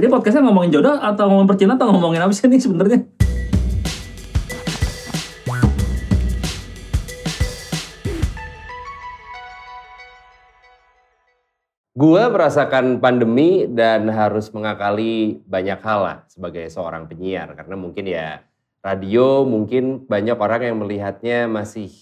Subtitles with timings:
[0.00, 3.04] Ini podcastnya ngomongin jodoh atau ngomongin percintaan atau ngomongin apa sih nih sebenarnya?
[11.92, 17.52] Gue merasakan pandemi dan harus mengakali banyak hal lah sebagai seorang penyiar.
[17.52, 18.40] Karena mungkin ya
[18.80, 21.92] radio mungkin banyak orang yang melihatnya masih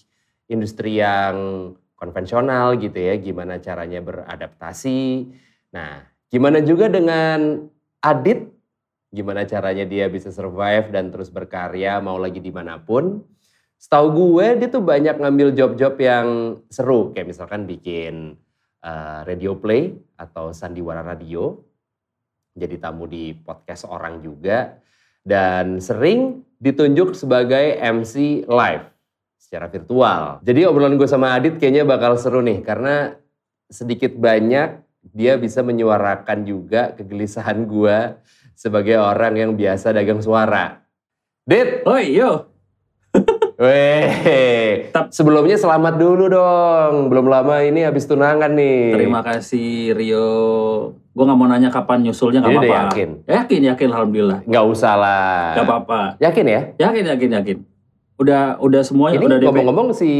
[0.47, 3.19] industri yang konvensional gitu ya.
[3.19, 5.35] Gimana caranya beradaptasi.
[5.75, 7.67] Nah gimana juga dengan
[8.03, 8.51] Adit.
[9.09, 13.25] Gimana caranya dia bisa survive dan terus berkarya mau lagi di mana pun.
[13.79, 17.15] Setahu gue dia tuh banyak ngambil job-job yang seru.
[17.17, 18.37] Kayak misalkan bikin
[18.85, 21.57] uh, radio play atau sandiwara radio.
[22.59, 24.77] Jadi tamu di podcast orang juga.
[25.23, 28.85] Dan sering ditunjuk sebagai MC live
[29.39, 30.43] secara virtual.
[30.43, 32.61] Jadi obrolan gue sama Adit kayaknya bakal seru nih.
[32.61, 33.15] Karena
[33.71, 38.19] sedikit banyak dia bisa menyuarakan juga kegelisahan gue
[38.59, 40.83] sebagai orang yang biasa dagang suara.
[41.47, 41.87] Dit!
[41.87, 42.51] Oi, yo.
[43.59, 44.07] Weh,
[45.11, 47.11] sebelumnya selamat dulu dong.
[47.11, 48.95] Belum lama ini habis tunangan nih.
[48.95, 50.31] Terima kasih Rio.
[51.11, 52.79] Gue nggak mau nanya kapan nyusulnya nggak apa-apa.
[52.87, 53.09] yakin?
[53.27, 54.41] Yakin, yakin alhamdulillah.
[54.47, 55.59] Nggak usah lah.
[55.59, 56.01] Gak apa-apa.
[56.23, 56.61] Yakin ya?
[56.79, 57.59] Yakin, yakin, yakin.
[58.15, 60.11] Udah, udah semuanya ini udah ngomong-ngomong si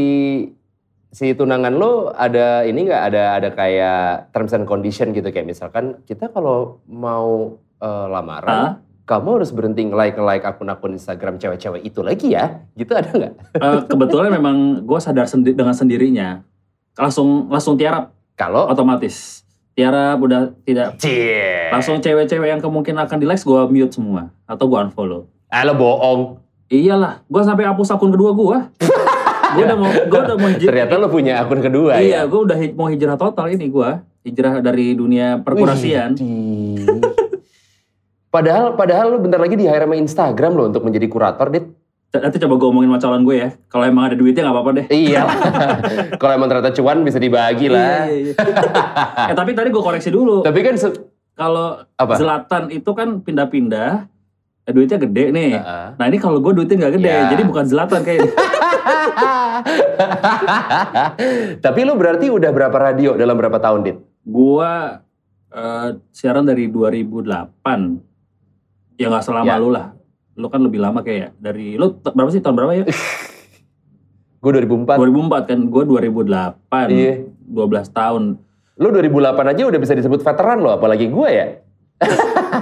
[1.09, 5.97] si tunangan lo ada ini nggak ada ada kayak terms and condition gitu kayak misalkan
[6.05, 8.73] kita kalau mau eh, lamaran Hah?
[9.09, 13.33] kamu harus berhenti nge-like nge-like akun-akun Instagram cewek-cewek itu lagi ya gitu ada nggak?
[13.57, 16.45] Eh, kebetulan memang gue sadar sendi- dengan sendirinya.
[16.93, 19.41] Langsung langsung tiarap Kalau otomatis.
[19.73, 21.73] Tiarap udah tidak Cie.
[21.73, 25.25] langsung cewek-cewek yang kemungkinan akan di like gue mute semua atau gue unfollow.
[25.49, 26.37] Ah, lo bohong.
[26.69, 28.57] Iyalah, gue sampai hapus akun kedua gue.
[29.51, 30.69] gue udah mau gue udah mau hijrah.
[30.69, 32.21] Ternyata lo punya akun kedua Iya, ya.
[32.25, 33.89] gue udah hij- mau hijrah total ini gue.
[34.21, 36.13] Hijrah dari dunia perkurasian.
[38.29, 41.65] Padahal padahal lo bentar lagi di hire sama Instagram lo untuk menjadi kurator, Dit.
[42.11, 43.49] Nanti coba gue omongin sama calon gue ya.
[43.65, 44.85] Kalau emang ada duitnya nggak apa-apa deh.
[44.87, 45.21] Iya.
[46.21, 48.05] Kalau emang ternyata cuan bisa dibagi lah.
[48.05, 49.29] Iya, iya, iya.
[49.29, 50.41] eh tapi tadi gue koreksi dulu.
[50.41, 50.73] Tapi kan
[51.33, 51.85] Kalau?
[51.95, 54.09] Zlatan itu kan pindah-pindah,
[54.65, 55.51] eh, duitnya gede nih.
[55.55, 55.85] Heeh.
[55.95, 57.29] Nah ini kalau gue duitnya nggak gede, Ya.
[57.29, 58.29] jadi bukan Zlatan kayaknya.
[61.65, 63.97] Tapi lu berarti udah berapa radio dalam berapa tahun, Dit?
[64.21, 64.71] gue
[65.49, 68.95] eh, siaran dari 2008.
[68.95, 69.55] Ya nggak selama Ya.
[69.57, 69.95] lu lah.
[70.35, 71.29] Lu kan lebih lama kayak ya.
[71.33, 72.85] Dari lu berapa sih tahun berapa ya?
[74.39, 74.95] Gue 2004.
[74.95, 76.87] 2004 kan, gue 2008.
[76.87, 77.13] Iya.
[77.43, 78.23] 12 tahun.
[78.77, 81.47] Lu 2008 aja udah bisa disebut veteran lo, apalagi gue ya.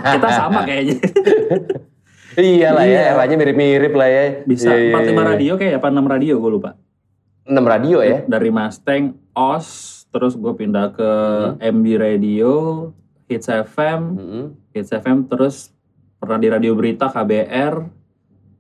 [0.07, 0.97] Kita sama kayaknya.
[2.38, 4.25] Iya lah ya, eranya mirip-mirip lah ya.
[4.44, 5.24] Bisa Iya, iya, 45 iya.
[5.25, 6.72] radio kayak apa 6 radio gue lupa.
[7.44, 8.22] 6 radio ya.
[8.24, 9.03] Dari Mustang,
[9.34, 9.68] OS,
[10.08, 11.09] terus gue pindah ke
[11.59, 12.52] MB Radio,
[13.25, 14.44] Hits FM, Mm-mm.
[14.70, 15.74] Hits FM terus
[16.18, 17.90] pernah di radio berita KBR,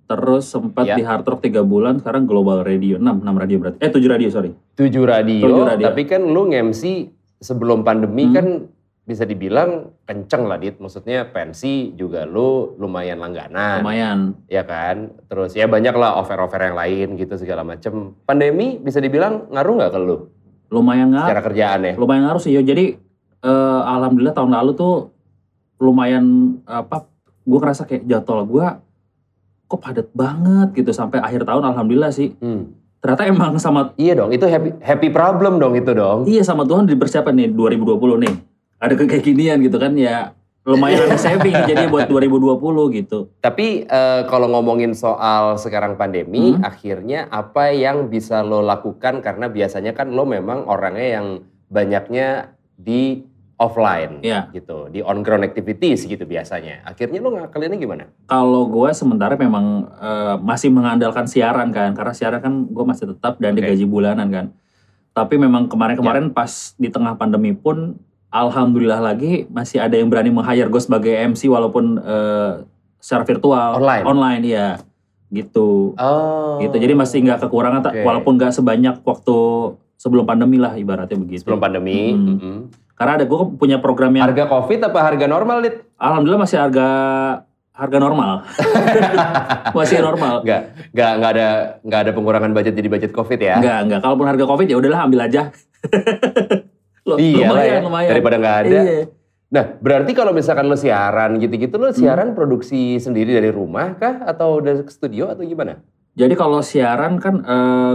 [0.07, 0.95] terus sempat Ya.
[0.95, 3.77] di Hard Rock 3 bulan, sekarang Global Radio 6, 6 radio berarti.
[3.77, 4.51] Eh 7 radio sorry.
[4.73, 5.85] 7 radio, Tujuh radio.
[5.85, 6.81] tapi kan lu nge-MC
[7.37, 8.33] sebelum pandemi Hmm.
[8.33, 8.47] kan
[9.07, 10.83] bisa dibilang kenceng lah, Dit.
[10.83, 13.79] Maksudnya pensi juga lu lumayan langganan.
[13.79, 14.19] Lumayan.
[14.51, 19.47] ya kan terus ya banyak lah offer-offer yang lain gitu segala macem pandemi bisa dibilang
[19.47, 20.17] ngaruh nggak ke lu
[20.67, 21.31] Lumayan ngaruh.
[21.31, 22.59] secara kerjaan ya Lumayan ngaruh sih yo.
[22.59, 22.99] Jadi
[23.41, 24.95] eh, alhamdulillah tahun lalu tuh
[25.79, 27.07] lumayan apa
[27.47, 28.67] gue ngerasa kayak jadwal gue
[29.67, 32.35] kok padat banget gitu sampai akhir tahun alhamdulillah sih.
[32.43, 32.75] Hmm.
[32.99, 36.89] Ternyata emang sama iya dong itu happy happy problem dong itu dong Iya sama Tuhan
[36.89, 38.35] dipersiapkan nih 2020 nih.
[38.77, 42.59] Ada kayak ginian gitu kan ya lumayan ada saving jadi buat 2020
[42.93, 43.31] gitu.
[43.39, 46.61] tapi eh, kalau ngomongin soal sekarang pandemi Hmm.
[46.61, 51.27] akhirnya apa yang bisa lo lakukan karena biasanya kan lo memang orangnya yang
[51.67, 53.23] banyaknya di
[53.55, 54.51] offline Iya.
[54.51, 59.87] gitu di on ground activities gitu biasanya akhirnya lo ngakalinnya gimana Kalau gue sementara memang
[59.97, 63.63] eh, masih mengandalkan siaran kan karena siaran kan gue masih tetap dan Oke.
[63.63, 64.45] digaji bulanan kan.
[65.09, 67.97] Tapi memang kemarin-kemarin pas di tengah pandemi pun
[68.29, 72.51] alhamdulillah lagi masih ada yang berani meng-hire gue sebagai MC walaupun eh,
[72.97, 74.03] secara virtual Online?
[74.03, 74.67] online ya
[75.27, 75.91] gitu.
[75.93, 76.73] oh gitu.
[76.73, 78.03] Jadi masih nggak kekurangan tak- Oke.
[78.03, 79.37] walaupun nggak sebanyak waktu
[79.93, 81.43] sebelum pandemi lah ibaratnya begitu.
[81.43, 82.27] sebelum pandemi Hmm.
[82.29, 82.57] mm-mm.
[82.93, 85.85] Karena ada gue punya program yang Harga covid apa harga normal, Dit?
[85.95, 86.87] alhamdulillah masih harga
[87.71, 88.41] harga normal.
[89.77, 90.41] masih normal.
[90.41, 91.47] Enggak, enggak, enggak ada
[91.79, 93.55] enggak ada pengurangan budget jadi budget covid ya?
[93.55, 93.99] Enggak, enggak.
[94.01, 95.41] Kalaupun harga Covid ya udahlah ambil aja.
[97.07, 98.09] Loh, Iya lah ya, lumayan.
[98.11, 98.79] daripada enggak ada.
[98.83, 99.03] Iya.
[99.47, 104.27] Nah, berarti kalau misalkan lo siaran gitu-gitu, lo siaran produksi sendiri dari rumah kah?
[104.27, 105.79] Atau udah ke studio atau gimana?
[106.13, 107.39] Jadi kalau siaran kan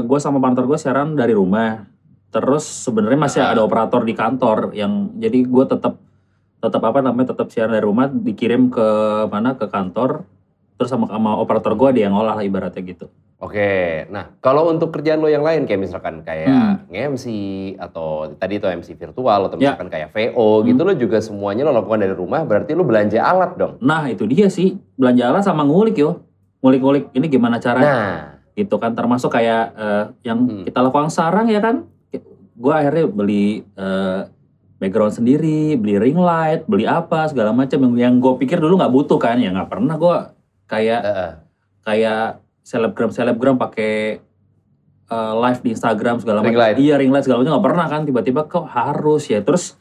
[0.00, 1.85] gue sama partner gue siaran dari rumah.
[2.32, 3.53] Terus sebenarnya masih Ah.
[3.53, 6.00] ada operator di kantor yang jadi gue tetap
[6.56, 8.88] tetap apa namanya tetap siaran dari rumah dikirim ke
[9.29, 10.25] mana ke kantor
[10.82, 13.06] terus sama sama operator gue dia yang ngolah lah ibaratnya gitu
[13.38, 16.75] Oke, nah kalau untuk kerjaan lo yang lain kayak misalkan kayak Hmm.
[16.87, 17.26] nge-MC
[17.75, 19.75] atau tadi itu MC virtual atau Ya.
[19.75, 20.87] misalkan kayak VO gitu Hmm.
[20.87, 23.82] lo juga semuanya lo lakukan dari rumah berarti lo belanja alat dong.
[23.82, 26.23] nah itu dia sih belanja alat sama ngulik yo
[26.58, 28.19] ngulik-ngulik ini gimana caranya Nah,
[28.55, 30.62] gitu kan termasuk kayak eh, yang Hmm.
[30.62, 31.90] kita lakukan sekarang ya kan
[32.55, 34.20] gue akhirnya beli eh,
[34.78, 38.90] background sendiri beli ring light beli apa segala macam yang yang gue pikir dulu nggak
[38.93, 40.17] butuh kan ya nggak pernah gue
[40.72, 41.30] kayak eh,
[41.84, 44.24] kayak selebgram selebgram pakai
[45.12, 46.62] eh, live di Instagram segala Ring macam.
[46.64, 46.76] light.
[46.80, 47.60] iya ring light segala macam.
[47.60, 49.44] Nggak pernah kan tiba-tiba kok harus ya.
[49.44, 49.76] Terus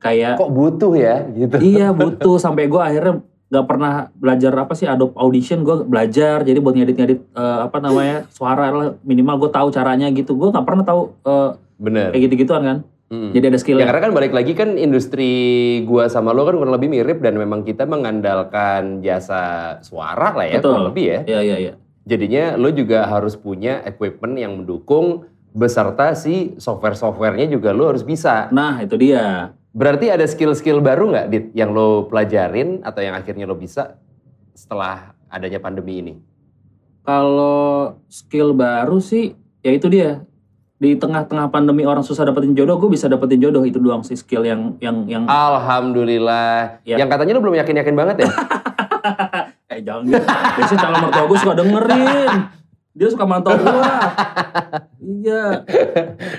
[0.00, 1.60] kayak kok butuh ya gitu.
[1.60, 2.40] iya butuh.
[2.40, 3.20] Sampai gue akhirnya
[3.50, 5.60] nggak pernah belajar apa sih Adobe Audition.
[5.60, 8.96] Gue belajar jadi buat ngedit-ngedit eh, apa namanya suara lah.
[9.04, 10.32] Minimal gue tahu caranya gitu.
[10.40, 12.08] Gue nggak pernah tahu eh, Bener.
[12.16, 12.78] kayak gitu-gituan kan
[13.10, 13.34] Hmm.
[13.34, 15.30] jadi ada skill Ya karena kan balik lagi kan industri
[15.82, 20.62] gua sama lo kan kurang lebih mirip dan memang kita mengandalkan jasa suara lah ya
[20.62, 20.70] Betul.
[20.78, 21.20] kurang lebih ya.
[21.26, 21.72] ya ya ya
[22.06, 28.46] Jadinya lo juga harus punya equipment yang mendukung beserta si software-softwarenya juga lo harus bisa.
[28.54, 33.42] nah itu dia Berarti ada skill-skill baru nggak Dit yang lo pelajarin atau yang akhirnya
[33.42, 33.98] lo bisa
[34.54, 36.14] setelah adanya pandemi ini?
[37.02, 39.34] kalau skill baru sih
[39.66, 40.22] ya itu dia
[40.80, 44.42] di tengah-tengah pandemi orang susah dapetin jodoh gue bisa dapetin jodoh itu doang sih skill
[44.42, 46.80] yang yang yang Alhamdulillah.
[46.82, 46.96] Ya.
[46.96, 48.28] Yang katanya lo belum yakin-yakin banget ya?
[49.70, 50.18] eh jangan gitu.
[50.56, 52.32] biasanya calon mertua gue suka dengerin
[52.90, 53.70] dia suka mantau gue
[55.22, 55.62] iya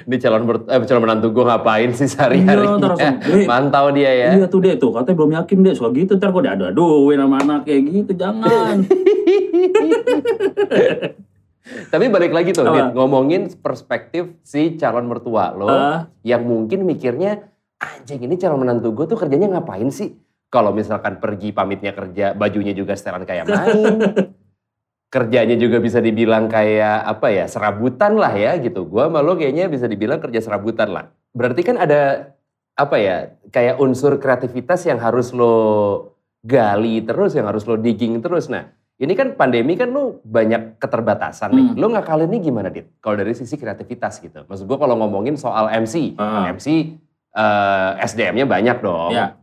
[0.04, 2.66] Ini calon ber- eh, calon menantu gue ngapain sih Iya, sehari-hari?
[2.68, 3.16] ntar langsung.
[3.48, 4.30] Mantau dia ya.
[4.36, 7.60] Iya tuh deh tuh katanya belum yakin deh suka gitu ntar gue diadu-aduin sama anak
[7.64, 8.76] kayak gitu jangan.
[11.63, 12.66] Tapi balik lagi tuh?
[12.66, 16.10] Dit, ngomongin perspektif si calon mertua lo Ah.
[16.25, 17.48] yang mungkin mikirnya
[17.78, 20.18] anjing ini calon menantu gue tuh kerjanya ngapain sih?
[20.52, 23.96] Kalau misalkan pergi pamitnya kerja, bajunya juga setelan kayak main.
[25.12, 28.88] Kerjanya juga bisa dibilang kayak apa ya, serabutan lah ya gitu.
[28.88, 31.12] Gua sama lo kayaknya bisa dibilang kerja serabutan lah.
[31.36, 32.31] Berarti kan ada
[32.80, 35.56] apa ya, kayak unsur kreativitas yang harus lo
[36.44, 38.48] gali terus, yang harus lo digging terus.
[38.48, 41.65] Nah, ini kan pandemi kan lo banyak keterbatasan nih.
[41.74, 41.77] Hmm.
[41.81, 42.94] Lo ngakalinnya gimana, Dit?
[43.01, 44.45] Kalau dari sisi kreativitas gitu.
[44.45, 46.45] Maksud gua kalau ngomongin soal MC, Ah.
[46.48, 46.94] MC
[47.31, 49.12] eh, SDM-nya banyak dong.
[49.12, 49.42] Ya.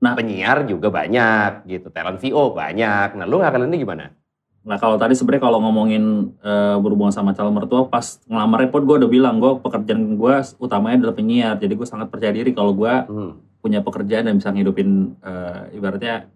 [0.00, 0.16] Nah.
[0.16, 3.20] penyiar juga banyak gitu, talent VO banyak.
[3.20, 4.16] Nah, lu ngakalinnya gimana?
[4.60, 8.96] Nah kalau tadi sebenarnya kalau ngomongin eh, berhubungan sama calon mertua pas ngelamar repot gue
[9.00, 12.92] udah bilang gue pekerjaan gue utamanya adalah penyiar jadi gue sangat percaya diri kalau gue
[13.08, 13.40] Hmm.
[13.60, 16.28] punya pekerjaan dan bisa ngidupin eh, ibaratnya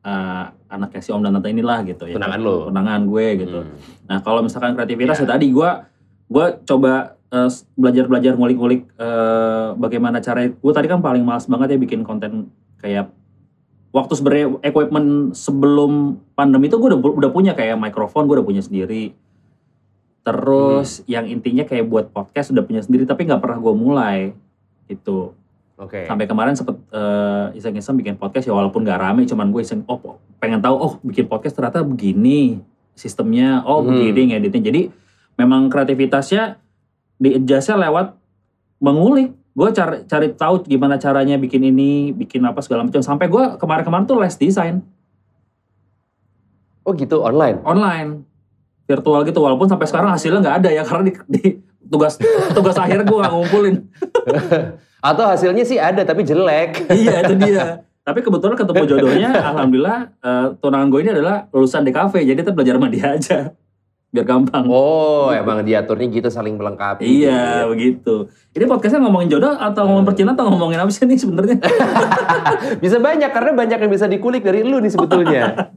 [0.00, 2.54] eh, anaknya si om dan tante inilah gitu ya Tunangan lo.
[2.66, 3.76] tunangan gue gitu Hmm.
[4.06, 5.22] Nah kalau misalkan kreativitas Ya.
[5.22, 5.70] ya tadi gue
[6.26, 6.92] gue coba
[7.26, 12.00] eh, belajar belajar ngulik-ngulik eh, bagaimana cara gue tadi kan paling males banget ya bikin
[12.00, 13.12] konten kayak
[13.90, 15.92] waktu sebenarnya equipment sebelum
[16.32, 19.12] pandemi itu gue udah udah punya kayak mikrofon gue udah punya sendiri
[20.20, 24.18] terus yang intinya kayak buat podcast udah punya sendiri tapi nggak pernah gue mulai
[24.86, 25.32] gitu
[25.80, 26.04] Oke.
[26.04, 29.96] sampai kemarin sempet eh, iseng-iseng bikin podcast ya walaupun gak rame cuman gue iseng oh
[30.36, 32.60] pengen tahu oh bikin podcast ternyata begini
[32.92, 33.88] sistemnya oh Hmm.
[33.90, 34.82] begini ngeditnya jadi
[35.34, 36.60] memang kreativitasnya
[37.16, 38.12] di adjustnya lewat
[38.78, 43.44] mengulik gue cari cari tahu gimana caranya bikin ini bikin apa segala macam sampai gue
[43.56, 44.84] kemarin-kemarin tuh les desain
[46.80, 47.60] Oh gitu online.
[47.62, 48.24] online
[48.90, 51.42] virtual gitu walaupun sampai sekarang hasilnya nggak ada ya karena di, di
[51.86, 52.18] tugas
[52.50, 53.76] tugas akhir gue nggak ngumpulin
[55.00, 56.84] Atau hasilnya sih ada tapi jelek.
[57.00, 57.80] iya itu dia.
[58.04, 62.74] Tapi kebetulan ketemu jodohnya, alhamdulillah eh, tunangan gue ini adalah lulusan DKV, jadi kita belajar
[62.80, 63.38] sama dia aja,
[64.10, 64.64] biar gampang.
[64.66, 67.04] Oh, emang diaturnya gitu saling melengkapi.
[67.04, 68.28] iya begitu.
[68.56, 71.60] Ini podcastnya ngomongin jodoh atau ngomongin percintaan atau ngomongin apa sih nih sebenarnya?
[72.82, 75.70] bisa banyak karena banyak yang bisa dikulik dari lu nih sebetulnya.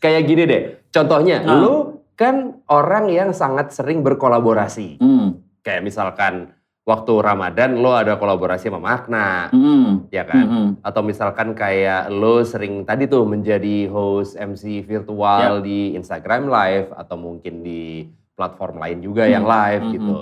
[0.00, 0.62] Kayak gini deh.
[0.90, 1.60] Contohnya, Ah.
[1.60, 1.74] lu
[2.20, 2.36] kan
[2.68, 5.00] orang yang sangat sering berkolaborasi.
[5.00, 6.52] Hmm, Kayak misalkan
[6.84, 10.44] waktu Ramadan lo ada kolaborasi sama Makna, hmm, ya kan?
[10.44, 16.92] hmm, Atau misalkan kayak lo sering tadi tuh menjadi host MC virtual di Instagram Live
[16.92, 18.04] atau mungkin di
[18.36, 20.16] platform lain juga yang Hmm, live hmm, gitu.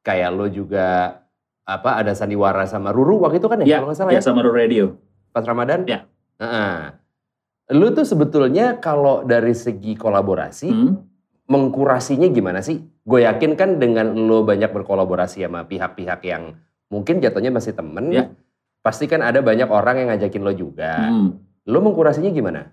[0.00, 0.88] Kayak lo juga
[1.64, 4.24] apa ada sandiwara sama Ruru waktu itu kan ya, Ya, kalau nggak salah ya ya
[4.24, 4.96] sama Ru Radio.
[5.30, 5.84] pas Ramadan.
[5.84, 6.04] Ya.
[6.36, 6.76] Heeh.
[7.70, 11.07] Lu tuh sebetulnya kalau dari segi kolaborasi Hmm,
[11.48, 12.84] mengkurasinya gimana sih?
[13.02, 16.60] Gue yakin kan dengan lo banyak berkolaborasi sama pihak-pihak yang
[16.92, 18.28] mungkin jatuhnya masih temen, Ya.
[18.84, 21.08] pasti kan ada banyak orang yang ngajakin lo juga.
[21.08, 21.28] hmm.
[21.68, 22.72] Lo mengkurasinya gimana?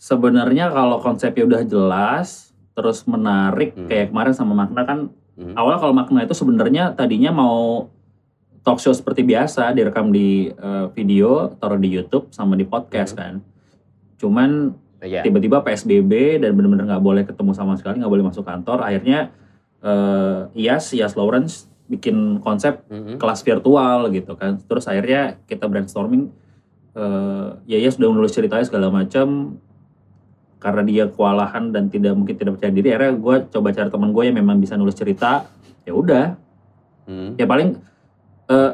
[0.00, 3.88] Sebenarnya kalau konsepnya udah jelas, terus menarik, Hmm.
[3.88, 4.98] kayak kemarin sama Makna kan
[5.36, 5.56] Hmm.
[5.56, 7.88] awal kalau makna itu sebenarnya tadinya mau
[8.60, 13.40] talk show seperti biasa direkam di eh, video, taruh di YouTube sama di podcast kan.
[14.20, 15.24] Cuman Iya.
[15.24, 18.84] tiba-tiba PSBB dan benar-benar nggak boleh ketemu sama sekali, nggak boleh masuk kantor.
[18.84, 19.32] Akhirnya
[19.80, 23.16] eh Iyas, Iyas Lawrence bikin konsep Mhm.
[23.16, 24.60] kelas virtual gitu kan.
[24.60, 26.28] Terus akhirnya kita brainstorming,
[26.92, 29.56] eh ya Iyas sudah menulis ceritanya segala macam.
[30.60, 34.24] Karena dia kewalahan dan tidak mungkin tidak percaya diri, akhirnya gue coba cari teman gue
[34.28, 35.48] yang memang bisa nulis cerita.
[35.88, 36.36] Ya udah,
[37.08, 37.32] Hmm.
[37.40, 37.80] ya paling
[38.50, 38.70] eh,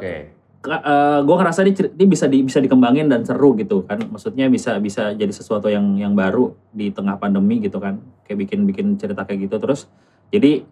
[0.69, 1.23] Oke.
[1.23, 5.11] gue ngerasa ini, ini bisa di, bisa dikembangin dan seru gitu kan maksudnya bisa bisa
[5.11, 9.47] jadi sesuatu yang yang baru di tengah pandemi gitu kan kayak bikin bikin cerita kayak
[9.47, 9.87] gitu terus
[10.27, 10.67] jadi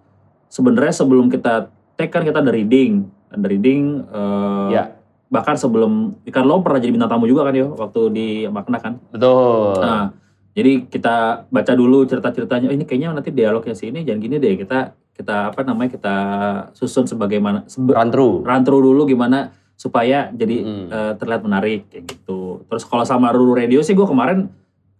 [0.47, 4.83] sebenarnya sebelum kita take kan kita ada reading ada reading eh, Ya.
[5.25, 8.99] bahkan sebelum kan lo pernah jadi bintang tamu juga kan yo waktu di makna kan
[9.09, 9.79] Betul.
[9.79, 10.11] nah
[10.55, 11.15] jadi kita
[11.51, 15.63] baca dulu cerita-ceritanya "Oh, ini kayaknya nanti dialognya sini jangan gini deh kita kita apa
[15.63, 16.15] namanya kita
[16.71, 18.35] susun sebagaimana sebe- Run through.
[18.43, 20.87] run through dulu gimana supaya jadi Mm.
[20.87, 22.63] eh, terlihat menarik kayak gitu.
[22.65, 24.47] Terus kalau sama Ruru Radio sih gue kemarin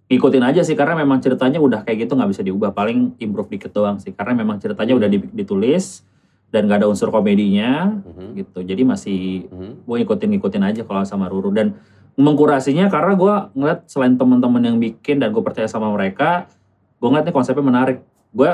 [0.05, 3.73] ngikutin aja sih karena memang ceritanya udah kayak gitu nggak bisa diubah paling improve dikit
[3.73, 6.05] doang sih karena memang ceritanya udah di- ditulis
[6.53, 8.37] dan gak ada unsur komedinya Mhm.
[8.37, 9.81] gitu jadi masih Mhm.
[9.81, 11.73] gue ngikutin ngikutin aja kalau sama Ruru dan
[12.15, 16.45] mengkurasinya karena gue ngeliat selain teman-teman yang bikin dan gue percaya sama mereka
[17.01, 17.97] gue ngeliat nih konsepnya menarik
[18.29, 18.49] gue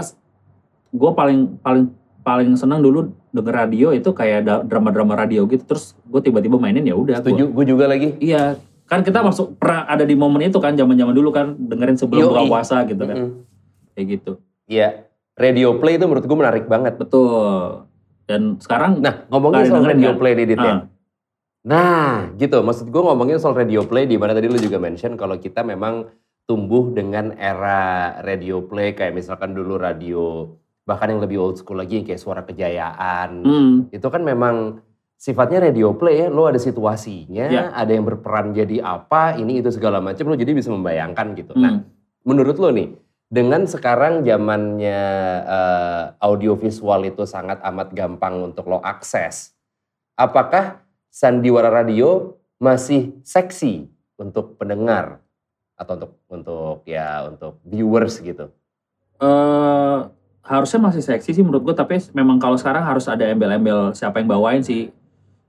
[0.92, 1.92] gue paling paling
[2.24, 6.94] paling senang dulu denger radio itu kayak drama-drama radio gitu terus gue tiba-tiba mainin ya
[6.94, 8.16] udah Setuju, gue juga lagi.
[8.20, 12.28] iya kan kita masuk pernah ada di momen itu kan zaman-zaman dulu kan dengerin sebelum
[12.30, 13.32] buka puasa gitu kan Mhm.
[13.92, 14.32] kayak gitu
[14.68, 15.08] Iya.
[15.34, 16.96] Radio play itu menurut gue menarik banget.
[16.96, 17.88] betul
[18.24, 20.18] dan sekarang Nah, ngomongin soal radio kan?
[20.18, 20.64] play nih, Dit, ya.
[20.66, 20.80] Ah.
[21.62, 22.58] Nah, gitu.
[22.60, 26.08] Maksud gue ngomongin soal radio play, di mana tadi lu juga mention kalau kita memang
[26.44, 27.80] tumbuh dengan era
[28.20, 33.46] radio play, kayak misalkan dulu radio, bahkan yang lebih old school lagi, kayak suara kejayaan.
[33.46, 34.82] hmm, Itu kan memang
[35.16, 37.70] sifatnya radio play ya, lo ada situasinya, Ya.
[37.70, 41.54] ada yang berperan jadi apa, ini itu segala macam, lo jadi bisa membayangkan gitu.
[41.54, 42.26] Nah, hmm.
[42.26, 42.90] menurut lo nih,
[43.32, 45.02] dengan sekarang zamannya
[45.46, 49.54] eh, audiovisual itu sangat amat gampang untuk lo akses,
[50.18, 53.88] apakah sandiwara radio masih seksi
[54.20, 55.22] untuk pendengar
[55.78, 58.50] atau untuk untuk ya untuk viewers gitu?
[59.22, 59.98] eh
[60.52, 64.28] harusnya masih seksi sih menurut gue tapi memang kalau sekarang harus ada embel-embel siapa yang
[64.28, 64.92] bawain sih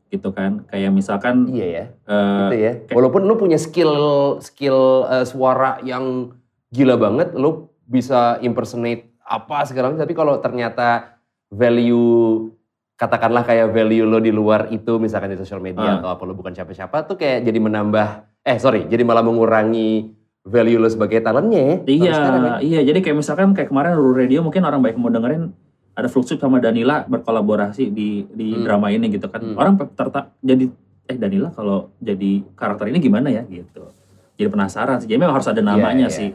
[0.09, 2.73] gitu kan kayak misalkan Iya ya, eh, gitu ya.
[2.93, 3.93] Walaupun lo punya skill
[4.39, 6.31] skill eh, suara yang
[6.71, 11.17] gila banget, lo bisa impersonate apa segala macam, tapi kalau ternyata
[11.49, 12.49] value
[12.95, 15.99] katakanlah kayak value lo di luar itu misalkan di sosial media Ah.
[15.99, 18.09] atau apa lo bukan siapa-siapa tuh kayak jadi menambah
[18.41, 22.55] eh sorry jadi malah mengurangi value lo sebagai talentnya ya iya sekarang ya.
[22.61, 25.55] iya jadi kayak misalkan kayak kemarin Ruru Radio mungkin orang baik mau dengerin
[25.93, 28.65] ada Fluxup sama Danila berkolaborasi di di Hmm.
[28.67, 29.55] drama ini gitu kan Hmm.
[29.55, 30.67] orang tertak jadi
[31.05, 33.87] eh Danila kalau jadi karakter ini gimana ya gitu
[34.35, 36.11] jadi penasaran sih jadi memang harus ada namanya iya.
[36.11, 36.31] sih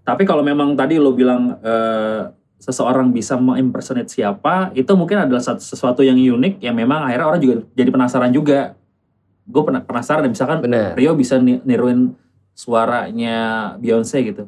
[0.00, 6.00] tapi kalau memang tadi lo bilang eh, seseorang bisa mengimpersonate siapa itu mungkin adalah sesuatu
[6.00, 8.78] yang unik yang memang akhirnya orang juga jadi penasaran juga
[9.42, 10.94] gue penasaran misalkan Benar.
[10.94, 12.14] Rio bisa ni- niruin
[12.52, 13.36] suaranya
[13.76, 14.44] Beyonce gitu.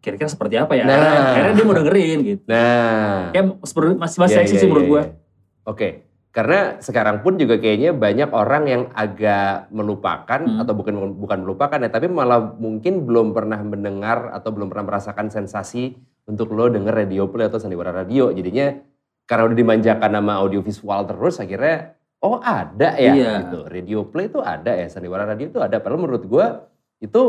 [0.00, 0.86] Kira-kira seperti apa ya?
[0.86, 0.94] Nah.
[0.94, 2.42] Akhirnya, akhirnya dia mau dengerin gitu.
[2.46, 3.46] Nah, Kayak
[3.98, 5.02] masih masih Iya, seksi iya, sih menurut iya, gue.
[5.02, 5.14] iya.
[5.66, 5.88] Oke,
[6.30, 10.62] karena sekarang pun juga kayaknya banyak orang yang agak melupakan Hmm.
[10.62, 15.26] atau bukan bukan melupakan ya, tapi malah mungkin belum pernah mendengar atau belum pernah merasakan
[15.26, 18.30] sensasi untuk lo denger radio play atau sandiwara radio.
[18.30, 18.78] Jadinya
[19.26, 23.32] karena udah dimanjakan nama audiovisual terus, akhirnya oh ada ya Iya.
[23.42, 23.58] gitu.
[23.66, 25.82] Radio play itu ada ya, sandiwara radio itu ada.
[25.82, 27.22] Padahal menurut gua itu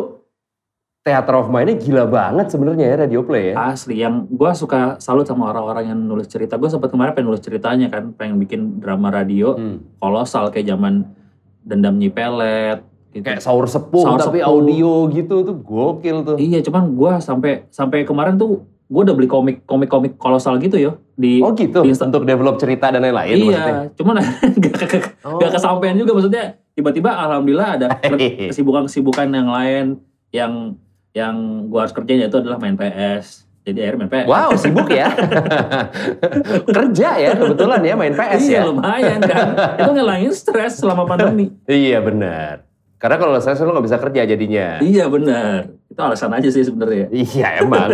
[1.01, 3.71] theater of mind-nya gila banget sebenarnya ya radio play ya.
[3.71, 6.55] Asli, yang gue suka salut sama orang-orang yang nulis cerita.
[6.55, 9.79] Gue sempat kemarin pengen nulis ceritanya kan, pengen bikin drama radio Hmm.
[9.97, 11.07] kolosal kayak zaman
[11.61, 12.83] Dendam Nyi Pelet.
[13.09, 13.23] Gitu.
[13.23, 14.51] Kayak sahur sepuh Sahur tapi sepuh.
[14.51, 16.35] audio gitu tuh gokil tuh.
[16.37, 20.75] Iya, cuman gue sampai sampai kemarin tuh gue udah beli komik komik komik kolosal gitu
[20.77, 23.75] yo di Oh gitu, di untuk develop cerita dan lain-lain iya, maksudnya.
[23.93, 24.15] cuman
[24.63, 25.35] gak, gak, Oh.
[25.37, 27.87] gak kesampaian juga maksudnya tiba-tiba alhamdulillah ada
[28.53, 29.85] kesibukan-kesibukan yang lain
[30.29, 30.53] yang
[31.11, 35.11] yang gua harus kerjain yaitu adalah main PS jadi akhirnya main PS Wow, sibuk ya.
[36.77, 38.69] Kerja ya kebetulan ya main PS iya ya.
[38.69, 39.47] lumayan kan
[39.83, 42.63] itu ngilangin stres selama pandemi Iya benar.
[42.97, 44.79] Karena kalau saya lo nggak bisa kerja jadinya.
[44.79, 47.89] iya benar itu alasan aja sih sebenarnya Iya emang.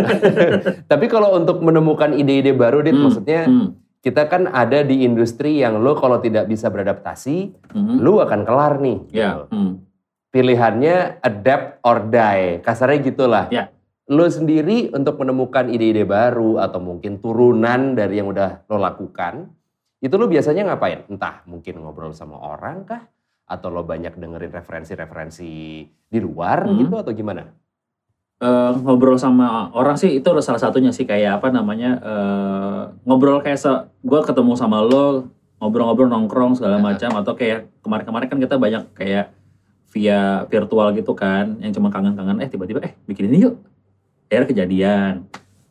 [0.86, 3.66] Tapi kalau untuk menemukan ide-ide baru, Dit, Hmm, maksudnya hmm,
[4.04, 8.76] kita kan ada di industri yang lo kalau tidak bisa beradaptasi, hmm, lo akan kelar
[8.76, 8.98] nih.
[9.08, 9.48] gitu.
[9.48, 9.72] hmm.
[10.28, 12.60] Pilihannya adapt or die.
[12.60, 13.46] Kasarnya gitulah.
[13.48, 13.72] Ya.
[14.04, 19.48] Lo sendiri untuk menemukan ide-ide baru atau mungkin turunan dari yang udah lo lakukan,
[20.04, 21.08] Itu lo biasanya ngapain?
[21.08, 23.08] Entah mungkin ngobrol sama orang kah?
[23.48, 25.48] Atau lo banyak dengerin referensi-referensi
[25.88, 26.76] di luar Hmm.
[26.76, 27.48] gitu atau gimana?
[28.42, 33.56] Eh, ngobrol sama orang sih itu salah satunya sih kayak apa namanya eh, ngobrol kayak
[33.56, 33.70] se
[34.02, 35.30] gue ketemu sama lo
[35.62, 39.32] ngobrol-ngobrol nongkrong segala macam atau kayak kemarin-kemarin kan kita banyak kayak
[39.94, 43.54] via virtual gitu kan yang cuma kangen-kangen eh tiba-tiba eh bikin ini yuk
[44.28, 45.14] akhirnya kejadian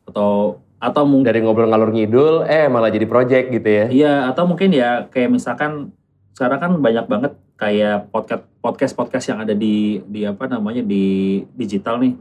[0.08, 3.86] atau atau mungkin Dari ngobrol ngalur ngidul, eh malah jadi project gitu ya?
[3.88, 5.96] Iya, atau mungkin ya kayak misalkan
[6.36, 11.40] sekarang kan banyak banget kayak podcast podcast podcast yang ada di di apa namanya di
[11.56, 12.20] digital nih.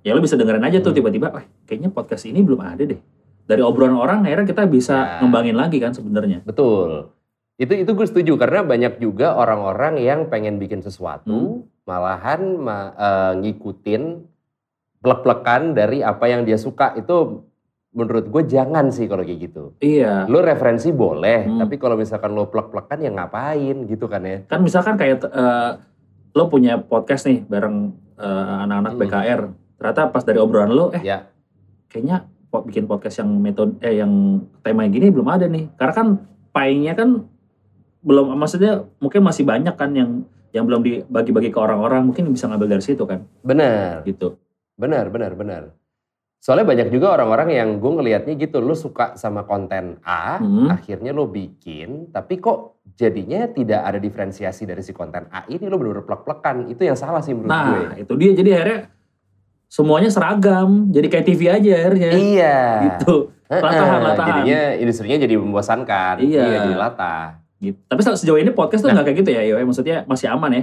[0.00, 0.98] Ya lo bisa dengerin aja tuh Hmm.
[0.98, 3.00] tiba-tiba, wah kayaknya podcast ini belum ada deh.
[3.44, 5.18] Dari obrolan orang akhirnya kita bisa Ya.
[5.20, 6.40] ngembangin lagi kan sebenarnya.
[6.42, 7.10] Betul.
[7.56, 13.32] Itu itu gue setuju karena banyak juga orang-orang yang pengen bikin sesuatu malahan ma- eh,
[13.36, 14.02] ngikutin
[14.98, 17.42] plek-plekan dari apa yang dia suka itu
[17.90, 19.74] menurut gue jangan sih kalau kayak gitu.
[19.78, 20.26] Iya.
[20.26, 21.58] Lo referensi boleh, Hmm.
[21.58, 24.44] tapi kalau misalkan lo plek-plekan ya ngapain gitu kan ya?
[24.44, 25.70] Kan misalkan kayak eh,
[26.30, 29.00] lo punya podcast nih bareng eh, anak-anak Hmm.
[29.00, 29.42] BKR.
[29.78, 31.30] Ternyata pas dari obrolan lo eh Ya,
[31.88, 35.70] kayaknya bikin podcast yang metode eh yang tema yang gini belum ada nih.
[35.78, 36.08] Karena kan
[36.50, 37.22] pie-nya kan
[38.02, 40.10] belum maksudnya mungkin masih banyak kan yang
[40.50, 44.40] yang belum dibagi-bagi ke orang-orang mungkin bisa ngambil dari situ kan benar, gitu.
[44.80, 45.62] benar, benar, benar.
[46.38, 50.70] Soalnya banyak juga orang-orang yang gue ngelihatnya gitu, lo suka sama konten A, Hmm.
[50.70, 55.76] akhirnya lo bikin, tapi kok jadinya tidak ada diferensiasi dari si konten A ini lo
[55.76, 56.70] bener-bener plek-plekan.
[56.70, 57.80] Itu yang salah sih menurut gue.
[57.90, 58.78] Nah, itu dia jadi akhirnya
[59.68, 62.58] semuanya seragam, jadi kayak TV aja akhirnya Iya.
[62.88, 63.30] gitu.
[63.46, 64.28] Latahan, latahan.
[64.44, 66.14] Jadinya industrinya jadi membosankan.
[66.20, 66.44] Iya.
[66.64, 67.26] jadi latah.
[67.58, 67.74] gitu.
[67.84, 69.02] Tapi se- sejauh ini podcast tuh Nah.
[69.02, 69.58] nggak kayak gitu ya, Yo.
[69.58, 70.62] Maksudnya masih aman ya.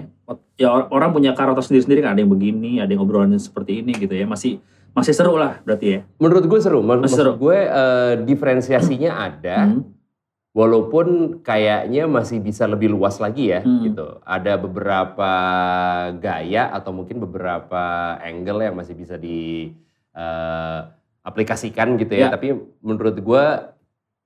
[0.55, 3.91] Ya or- orang punya karakter sendiri-sendiri kan ada yang begini, ada yang obrolan seperti ini
[3.91, 4.23] gitu ya.
[4.23, 4.63] Masih
[4.95, 5.99] masih seru lah berarti ya.
[6.17, 6.79] Menurut gue seru.
[6.79, 7.35] Masih seru.
[7.35, 9.57] gue eh, diferensiasinya ada.
[9.67, 9.91] Hmm.
[10.55, 13.91] Walaupun kayaknya masih bisa lebih luas lagi ya Hmm.
[13.91, 14.23] gitu.
[14.23, 15.31] Ada beberapa
[16.15, 19.71] gaya atau mungkin beberapa angle yang masih bisa di
[20.15, 20.79] eh,
[21.27, 22.31] aplikasikan gitu ya.
[22.31, 22.39] Ya.
[22.39, 23.45] Tapi menurut gue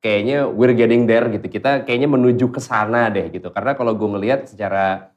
[0.06, 1.50] kayaknya we're getting there gitu.
[1.50, 3.50] Kita kayaknya menuju ke sana deh gitu.
[3.50, 5.10] Karena kalau gue ngelihat secara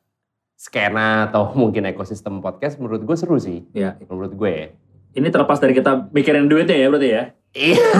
[0.57, 3.69] skena atau mungkin ekosistem podcast menurut gue seru sih.
[3.77, 4.01] Ya.
[4.09, 4.69] Menurut gue ya.
[5.13, 7.25] Ini terlepas dari kita mikirin duitnya ya berarti ya.
[7.53, 7.85] Iya.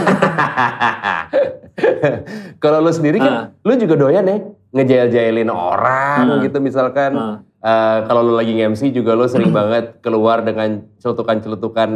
[2.63, 4.37] Kalau lu sendiri kan, lu juga doyan ya
[4.73, 6.41] ngejail-jailin orang Ah.
[6.41, 7.13] gitu misalkan.
[7.13, 11.91] Nah, Eh, kalau lu lagi nge-MC juga lu sering banget keluar dengan celutukan-celutukan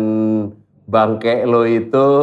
[0.86, 2.08] bangke lo itu.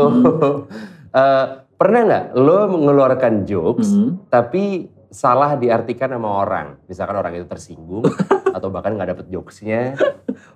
[1.14, 1.46] Eh,
[1.78, 4.34] pernah nggak lo mengeluarkan jokes hmm.
[4.34, 6.82] tapi salah diartikan sama orang?
[6.90, 8.02] Misalkan orang itu tersinggung
[8.58, 9.94] atau bahkan nggak dapet jokesnya.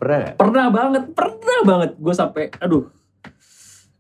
[0.01, 0.33] Pernah nggak?
[0.41, 1.89] Pernah banget, pernah banget.
[2.01, 2.89] Gue sampai, aduh,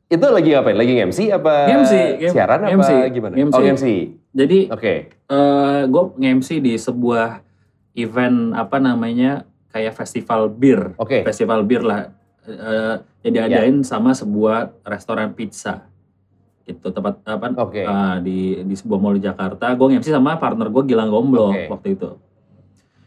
[0.07, 0.77] Itu lagi ngapain?
[0.79, 3.33] Lagi nge-MC apa game- siaran apa nge-MC, gimana?
[3.35, 3.53] nge-MC.
[3.53, 3.85] Oh nge-MC.
[4.31, 4.93] jadi Oke.
[5.11, 7.43] eh gue nge-MC di sebuah
[7.91, 11.27] event apa namanya kayak festival bir, Oke.
[11.27, 12.15] festival bir lah.
[12.47, 15.83] Eh, jadi adain sama sebuah restoran pizza,
[16.63, 17.83] gitu tempat apa Oke.
[17.83, 19.75] ah, di di sebuah mall di Jakarta.
[19.75, 21.67] Gue nge-MC sama partner gue Gilang Gomblo Oke.
[21.67, 22.15] waktu itu.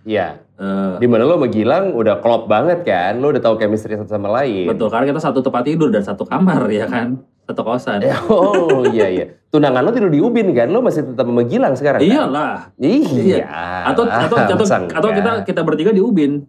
[0.05, 0.41] Iya.
[0.61, 3.21] Eh, Di mana lo sama Gilang udah klop banget kan?
[3.21, 4.69] Lo udah tahu chemistry satu sama lain.
[4.69, 8.05] betul karena kita satu tempat tidur dan satu kamar ya kan, satu kosan.
[8.05, 9.25] Eh, Oh iya iya.
[9.49, 10.69] Tunangan lo tidur di Ubin kan?
[10.69, 12.09] Lo masih tetap sama Gilang sekarang kan?
[12.09, 12.57] Iyalah.
[12.77, 13.45] Iya.
[13.89, 16.45] Atau atau atau, atau kita kita bertiga di Ubin.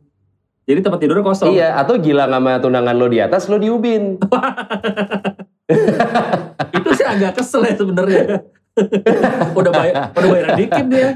[0.62, 1.52] Jadi tempat tidurnya kosong.
[1.52, 4.22] Iya, atau Gilang sama tunangan lo di atas, lo di Ubin.
[6.78, 8.24] itu sih agak kesel ya sebenarnya.
[9.60, 11.10] udah bayar, udah bayaran dikit dia.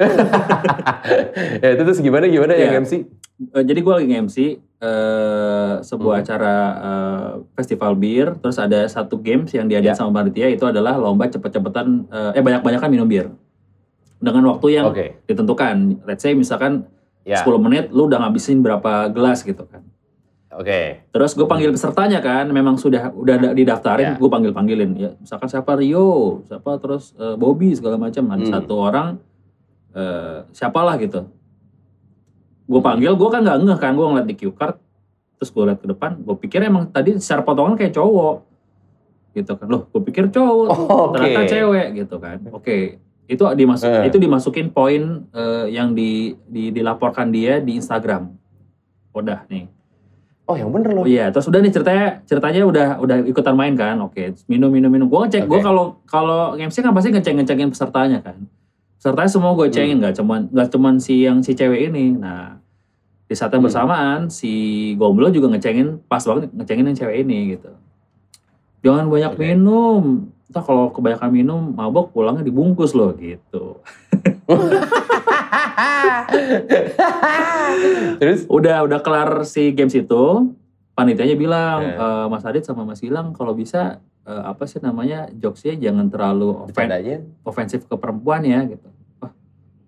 [1.62, 2.72] ya itu terus gimana gimana Iya.
[2.72, 2.92] yang MC?
[3.40, 4.36] Eh, jadi gue lagi nge-MC
[4.80, 6.22] eh, sebuah Hmm.
[6.22, 9.96] acara eh, festival bir, terus ada satu games yang diadain Ya.
[9.96, 13.32] sama panitia itu adalah lomba cepet-cepetan eh, eh banyak-banyakan minum bir
[14.18, 15.24] dengan waktu yang Oke.
[15.24, 16.04] ditentukan.
[16.04, 16.84] Let's say misalkan
[17.20, 17.36] Ya.
[17.36, 19.84] 10 menit lu udah ngabisin berapa gelas gitu kan.
[20.50, 21.04] Oke.
[21.06, 24.18] Terus gue panggil pesertanya kan, memang sudah udah didaftarin, Ya.
[24.18, 24.96] gue panggil panggilin.
[24.98, 28.24] Ya, misalkan siapa Rio, siapa terus eh, Bobby segala macam.
[28.26, 28.52] Ada Hmm.
[28.58, 29.08] satu orang,
[29.92, 31.26] eh, siapalah gitu.
[32.64, 34.78] Gue panggil, gue kan nggak ngeh kan, gue ngeliat di cue card,
[35.36, 38.46] terus gue liat ke depan, gue pikir emang tadi secara potongan kayak cowok,
[39.34, 39.66] gitu kan.
[39.66, 41.18] Loh, gue pikir cowok, Oh, Oke.
[41.18, 42.38] ternyata cewek gitu kan.
[42.54, 42.76] Oke,
[43.26, 44.06] itu dimasuk, Eh.
[44.06, 48.30] itu dimasukin poin eh, yang di, di- dilaporkan dia di Instagram.
[49.10, 49.66] Udah nih.
[50.46, 51.02] Oh yang bener lo.
[51.02, 53.98] Oh iya, terus udah nih ceritanya ceritanya udah udah ikutan main kan.
[54.02, 55.06] Oke, minum minum minum.
[55.06, 55.62] Gue ngecek, gue Oke.
[55.62, 58.50] kalau kalau MC kan pasti ngecek ngecekin pesertanya kan.
[59.00, 60.00] Pesertanya semua gue cengin Hmm.
[60.04, 62.12] nggak cuman nggak cuman si yang si cewek ini.
[62.12, 62.60] Nah
[63.24, 63.66] di saat yang Hmm.
[63.66, 64.50] bersamaan si
[64.94, 67.70] Gomblo juga ngecengin pas banget ngecengin yang cewek ini gitu.
[68.82, 69.40] Jangan banyak Oke.
[69.42, 70.02] minum.
[70.44, 73.78] Entah kalau kebanyakan minum mabok pulangnya dibungkus loh gitu.
[78.18, 78.44] Terus?
[78.46, 80.22] Udah udah kelar si games itu,
[80.92, 81.96] panitianya bilang Ya.
[81.96, 86.68] "Eh, Mas Adit sama Mas Gilang kalau bisa eh, apa sih namanya jokesnya jangan terlalu
[86.68, 87.24] Bercandanya?
[87.40, 88.86] ofensif ke perempuan ya gitu.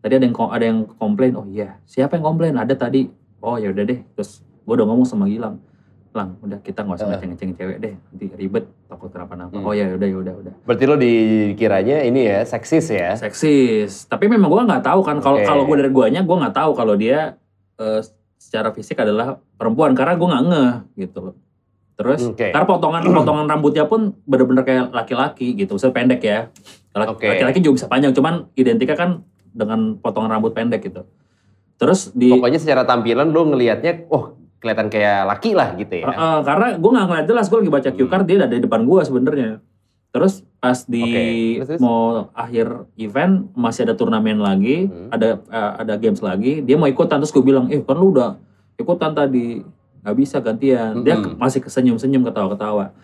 [0.02, 1.32] Tadi ada yang ada yang komplain.
[1.38, 2.58] Oh iya, siapa yang komplain?
[2.58, 3.06] Ada tadi.
[3.38, 4.02] Oh ya udah deh.
[4.18, 5.62] Terus gue udah ngomong sama Gilang.
[6.12, 7.16] Lang, udah kita nggak usah Heeh.
[7.24, 7.94] ngeceng-ngeceng cewek deh.
[7.96, 9.54] Nanti ribet, takut kenapa-napa.
[9.56, 9.64] Hmm.
[9.64, 10.52] Oh ya udah ya udah udah.
[10.66, 13.16] Berarti lo dikiranya ini ya seksis ya?
[13.16, 14.10] Seksis.
[14.10, 15.48] Tapi memang gue nggak tahu kan kalau Oke.
[15.48, 17.40] kalau gue dari guanya gue nggak tahu kalau dia
[17.80, 18.00] eh,
[18.36, 20.72] secara fisik adalah perempuan karena gue nggak ngeh
[21.06, 21.36] gitu loh.
[21.96, 22.50] Terus Oke.
[22.50, 26.38] karena potongan potongan rambutnya pun bener-bener kayak laki-laki gitu, misalnya pendek ya.
[26.92, 27.24] Laki-.
[27.24, 31.04] Laki-laki juga bisa panjang, cuman identiknya kan dengan potongan rambut pendek gitu.
[31.76, 36.06] Terus di Pokoknya secara tampilan lo ngelihatnya, oh kelihatan kayak laki lah gitu ya?
[36.08, 38.86] Eh, karena gue nggak ngeliat jelas, gue lagi baca cue card dia ada di depan
[38.86, 39.50] gue sebenarnya.
[40.12, 41.02] Terus pas di
[41.58, 41.80] terus?
[41.80, 45.08] mau akhir event masih ada turnamen lagi, Hmm.
[45.10, 48.38] ada eh, ada games lagi, dia mau ikutan terus gue bilang, eh kan lu udah
[48.78, 49.64] ikutan tadi,
[50.04, 51.02] nggak bisa gantian.
[51.02, 51.40] Dia Mm-mm.
[51.40, 52.94] masih kesenyum-senyum ketawa-ketawa.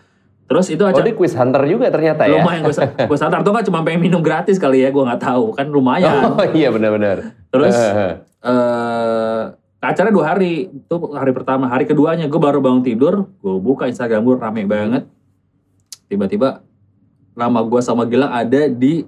[0.49, 2.41] Terus itu Oh aja dia quiz hunter juga ternyata ya?
[2.41, 2.73] lumayan gue
[3.05, 6.25] gue sadar tuh kan cuma pengen minum gratis kali ya, gue nggak tahu kan lumayan.
[6.33, 7.37] Oh iya benar-benar.
[7.53, 9.43] Terus eh
[9.79, 14.27] acara dua hari itu hari pertama hari keduanya gue baru bangun tidur gue buka Instagram
[14.27, 15.03] gue rame banget
[16.11, 16.59] tiba-tiba
[17.31, 19.07] nama gue sama Gilang ada di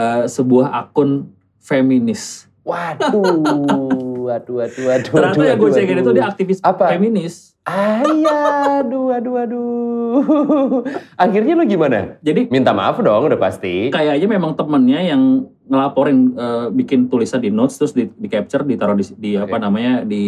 [0.00, 1.28] eh, sebuah akun
[1.60, 3.12] feminis waduh,
[4.24, 5.12] waduh, waduh, waduh.
[5.12, 6.96] ternyata yang gue cekin itu dia aktivis Apa?
[6.96, 8.38] feminis Ah iya,
[8.80, 10.80] aduh, aduh, aduh.
[11.14, 12.16] Akhirnya lo gimana?
[12.18, 13.92] jadi Minta maaf dong udah pasti.
[13.92, 15.22] kayaknya memang temennya yang
[15.70, 19.46] ngelaporin eh, bikin tulisan di notes terus di, di capture ditaruh di, di Oke.
[19.46, 20.24] apa namanya di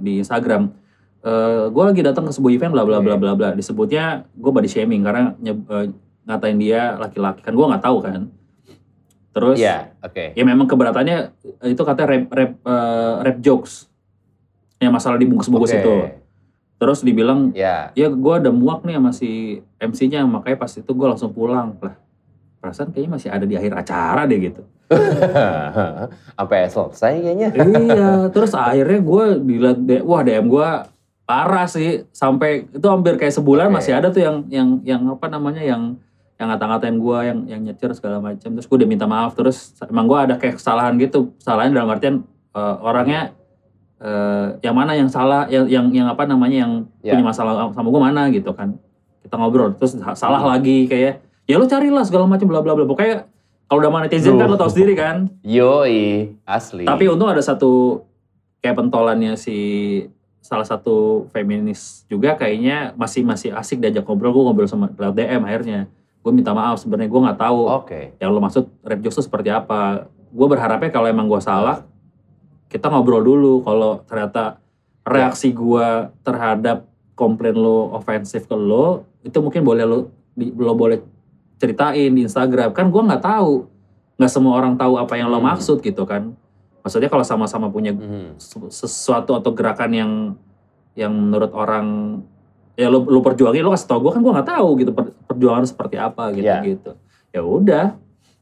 [0.00, 0.72] di Instagram.
[1.68, 5.04] gue lagi datang ke sebuah event bla bla bla bla bla disebutnya gue body shaming
[5.04, 5.92] karena eh,
[6.24, 8.32] ngatain dia laki-laki kan gue nggak tahu kan.
[9.30, 10.32] Terus Iya, oke.
[10.32, 11.16] ya memang keberatannya
[11.60, 13.86] eh, itu katanya rap rap eh, rap jokes
[14.80, 15.80] yang masalah dibungkus-bungkus Oke.
[15.84, 15.94] itu.
[16.80, 17.92] Terus dibilang Ya.
[17.92, 21.92] ya gue ada muak nih sama si MC-nya makanya pas itu gue langsung pulang lah
[22.60, 24.62] perasaan kayaknya masih ada di akhir acara deh gitu
[26.36, 27.48] Sampai selesai kayaknya.
[27.56, 30.68] iya terus akhirnya gue dilihat wah DM gue
[31.24, 33.76] parah sih sampai itu hampir kayak sebulan Oke.
[33.78, 35.94] masih ada tuh yang yang yang apa namanya yang
[36.36, 40.08] yang ngata-ngatain gue yang yang nyetir segala macam terus gue udah minta maaf terus emang
[40.08, 42.16] gue ada kayak kesalahan gitu kesalahan dalam artian
[42.50, 43.30] eh, orangnya
[44.00, 46.72] eh, yang mana yang salah yang yang yang apa namanya yang
[47.04, 47.12] Ya.
[47.14, 48.74] punya masalah sama gue mana gitu kan.
[49.20, 52.88] Kita ngobrol terus salah lagi kayak ya lu carilah segala macam bla bla bla.
[52.88, 53.28] Pokoknya
[53.68, 55.28] kalau udah netizen kan lo tau sendiri kan.
[55.44, 56.82] Yoi, asli.
[56.82, 58.02] tapi untung ada satu
[58.58, 59.56] kayak pentolannya si
[60.40, 64.32] salah satu feminis juga kayaknya masih masih asik diajak ngobrol.
[64.32, 65.80] Gue ngobrol sama lewat DM akhirnya.
[66.20, 68.00] Gue minta maaf sebenarnya gue nggak tahu Oke.
[68.20, 70.08] yang lo maksud rap jokes seperti apa.
[70.32, 71.84] Gue berharapnya kalau emang gue salah
[72.70, 74.62] kita ngobrol dulu kalau ternyata
[75.02, 75.88] reaksi gue
[76.22, 79.98] terhadap komplain lo ofensif ke lo itu mungkin boleh lo
[80.32, 81.02] di- lo boleh
[81.58, 82.70] ceritain di Instagram.
[82.70, 83.68] Kan gue nggak tahu.
[84.16, 85.50] Nggak semua orang tahu apa yang lo Hmm.
[85.50, 86.32] maksud gitu kan.
[86.80, 87.92] Maksudnya kalau sama-sama punya
[88.38, 90.12] sesu- sesuatu atau gerakan yang
[90.94, 92.20] yang menurut orang
[92.72, 95.64] ya lo lo perjuangin lo kasih tau gue kan gue nggak tahu gitu per- perjuangan
[95.64, 96.64] seperti apa gitu Iya.
[96.64, 96.90] gitu.
[97.30, 97.86] Ya udah.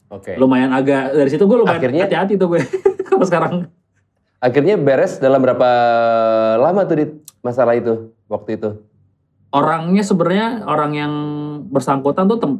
[0.09, 0.33] Oke.
[0.35, 2.61] lumayan agak dari situ gue lumayan hati-hati tuh gue
[3.07, 3.53] kalau sekarang
[4.39, 5.67] Akhirnya beres dalam berapa
[6.57, 7.05] lama tuh di
[7.39, 8.69] masalah itu waktu itu?
[9.49, 11.13] orangnya sebenarnya orang yang
[11.67, 12.51] bersangkutan tuh tem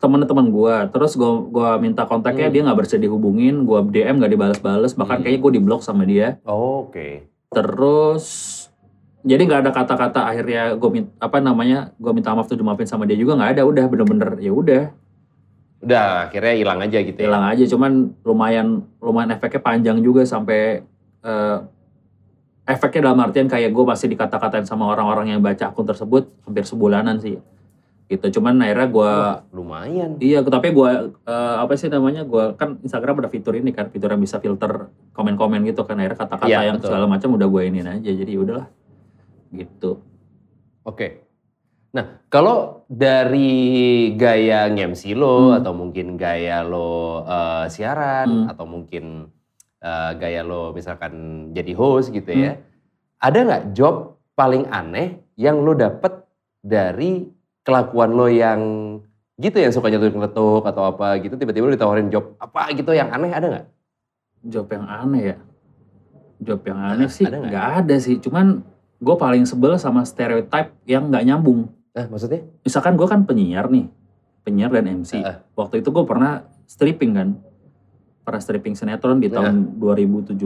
[0.00, 2.54] teman-teman gue terus gue gua minta kontaknya Hmm.
[2.56, 5.24] dia nggak bersedia dihubungin gue DM nggak dibalas-balas bahkan Hmm.
[5.28, 7.28] kayaknya gue diblok sama dia Oh, Oke.
[7.52, 8.24] terus
[9.20, 13.04] jadi nggak ada kata-kata akhirnya gue minta apa namanya gue minta maaf tuh dimaafin sama
[13.04, 14.84] dia juga nggak ada udah bener-bener ya udah
[15.80, 17.24] Udah akhirnya hilang aja gitu ya.
[17.24, 20.88] hilang aja cuman lumayan lumayan efeknya panjang juga sampai
[21.22, 21.58] eh,
[22.66, 27.18] efeknya dalam artian kayak gue masih dikata-katain sama orang-orang yang baca akun tersebut hampir sebulanan
[27.18, 27.40] sih
[28.06, 29.12] gitu cuman akhirnya gue
[29.54, 30.10] lumayan.
[30.18, 34.10] iya tapi gue eh, apa sih namanya gue kan Instagram ada fitur ini kan fitur
[34.10, 36.90] yang bisa filter komen-komen gitu kan akhirnya kata-kata Iya, yang betul.
[36.90, 38.66] segala macam udah gue iniin aja jadi ya udahlah
[39.50, 40.02] gitu
[40.80, 41.22] Oke.
[41.92, 43.52] Nah, kalau dari
[44.14, 45.58] gaya nge-MC lo Hmm.
[45.60, 48.50] atau mungkin gaya lo eh, siaran Hmm.
[48.50, 49.28] atau mungkin
[49.80, 51.12] eh, gaya lo misalkan
[51.50, 52.42] jadi host gitu Hmm.
[52.42, 52.52] ya.
[53.18, 53.94] Ada nggak job
[54.32, 56.24] paling aneh yang lo dapet
[56.58, 57.28] dari
[57.60, 58.60] kelakuan lo yang
[59.36, 63.30] gitu yang suka nyeletuk-nyeletuk atau apa gitu tiba-tiba lo ditawarin job apa gitu yang aneh
[63.30, 63.66] ada nggak?
[64.42, 65.36] job yang aneh ya
[66.38, 67.64] job yang aneh Ada sih nggak?
[67.78, 68.64] ada sih cuman
[68.96, 72.44] gue paling sebel sama stereotype yang nggak nyambung Nah, maksudnya?
[72.60, 73.88] misalkan gue kan penyiar nih
[74.40, 75.18] penyiar dan MC.
[75.18, 75.36] Heeh.
[75.52, 77.28] Waktu itu gue pernah stripping kan.
[78.30, 80.38] Pernah stripping sinetron di tahun 2017.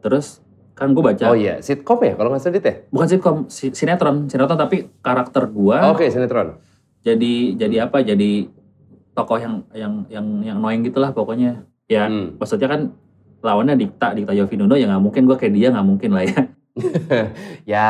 [0.00, 0.40] Terus
[0.72, 2.74] kan gue baca, Oh iya, sitkom ya kalau nggak salah ya?
[2.88, 6.56] bukan sitcom, si- sinetron, sinetron tapi karakter gue Oke, sinetron.
[7.00, 8.00] jadi jadi apa?
[8.00, 8.48] Jadi
[9.12, 11.68] tokoh yang yang yang yang annoying gitulah pokoknya.
[11.84, 12.40] Ya Hmm.
[12.40, 12.96] maksudnya kan
[13.40, 16.40] lawannya Dikta, Dikta Yovinuno ya nggak mungkin gue kayak dia nggak mungkin lah ya.
[17.68, 17.88] Ya,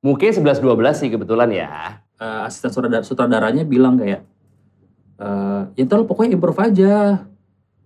[0.00, 0.60] mungkin 11-12
[0.96, 2.00] sih kebetulan ya.
[2.16, 4.20] Eh, asisten sutradara, sutradaranya bilang kayak,
[5.22, 7.22] eh ya ntar lu pokoknya improve aja.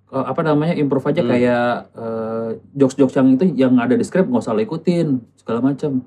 [0.06, 1.28] Eh, apa namanya improve aja Hmm.
[1.28, 6.00] kayak eh, jokes-jokes yang itu yang ada di skrip nggak usah lo ikutin segala macam.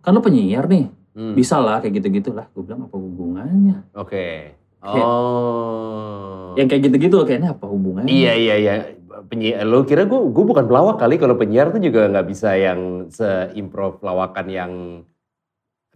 [0.00, 1.34] Kan lo penyiar nih, Hmm.
[1.34, 2.46] bisa lah kayak gitu-gitu lah.
[2.52, 3.82] Gue bilang apa hubungannya?
[3.92, 4.54] Oke.
[4.80, 6.54] Kayak- Oh.
[6.54, 8.08] Yang kayak gitu-gitu loh kayaknya apa hubungannya?
[8.08, 8.74] Iya iya iya.
[9.20, 13.10] Penyiar, lo kira gue gue bukan pelawak kali kalau penyiar tuh juga nggak bisa yang
[13.10, 14.72] seimprov lawakan yang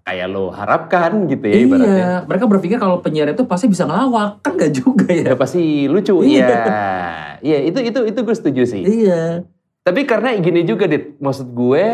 [0.04, 1.96] kayak lo harapkan gitu ya ibaratnya.
[1.96, 5.32] Iya, mereka berpikir kalau penyiar itu pasti bisa ngelawak, kan gak juga ya?
[5.32, 6.20] Ya pasti lucu.
[6.20, 6.44] Iya.
[6.44, 6.64] Iya.
[7.40, 8.82] Iya itu itu itu gue setuju sih.
[8.84, 9.48] Iya.
[9.80, 11.84] Tapi karena gini juga dit, maksud gue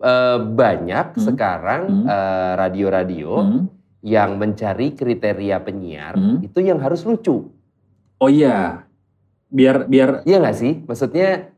[0.00, 1.20] eh, banyak Hmm.
[1.20, 2.06] sekarang Hmm.
[2.08, 3.62] eh, radio-radio Hmm.
[4.00, 6.40] yang mencari kriteria penyiar Hmm.
[6.40, 7.50] itu yang harus lucu.
[8.16, 8.86] Oh iya,
[9.50, 10.72] biar biar Iya nggak sih?
[10.86, 11.50] Maksudnya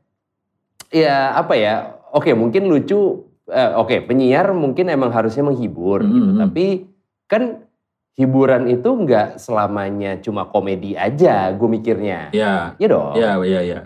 [0.88, 1.74] ya apa ya?
[2.12, 3.28] Oke mungkin lucu.
[3.52, 6.30] Eh, Oke penyiar mungkin emang harusnya menghibur gitu.
[6.32, 6.40] Mm-mm.
[6.40, 6.66] Tapi
[7.28, 7.62] kan
[8.12, 11.52] hiburan itu nggak selamanya cuma komedi aja.
[11.52, 12.32] Gue mikirnya.
[12.32, 13.12] ya, Iya dong.
[13.14, 13.80] ya, ya, ya.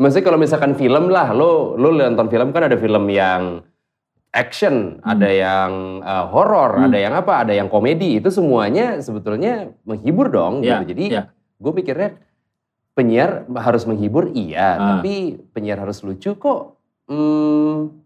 [0.00, 3.60] Maksudnya kalau misalkan film lah, lo lo nonton film kan ada film yang
[4.30, 5.12] action, Hmm.
[5.12, 6.86] ada yang uh, horor, Hmm.
[6.88, 8.16] ada yang apa, ada yang komedi.
[8.16, 10.62] Itu semuanya sebetulnya menghibur dong.
[10.64, 10.94] Ya, gitu.
[10.96, 11.22] Jadi ya.
[11.60, 12.16] gue mikirnya
[12.96, 14.78] penyiar harus menghibur iya, Ah.
[14.96, 16.80] tapi penyiar harus lucu kok.
[17.10, 17.99] Hmm,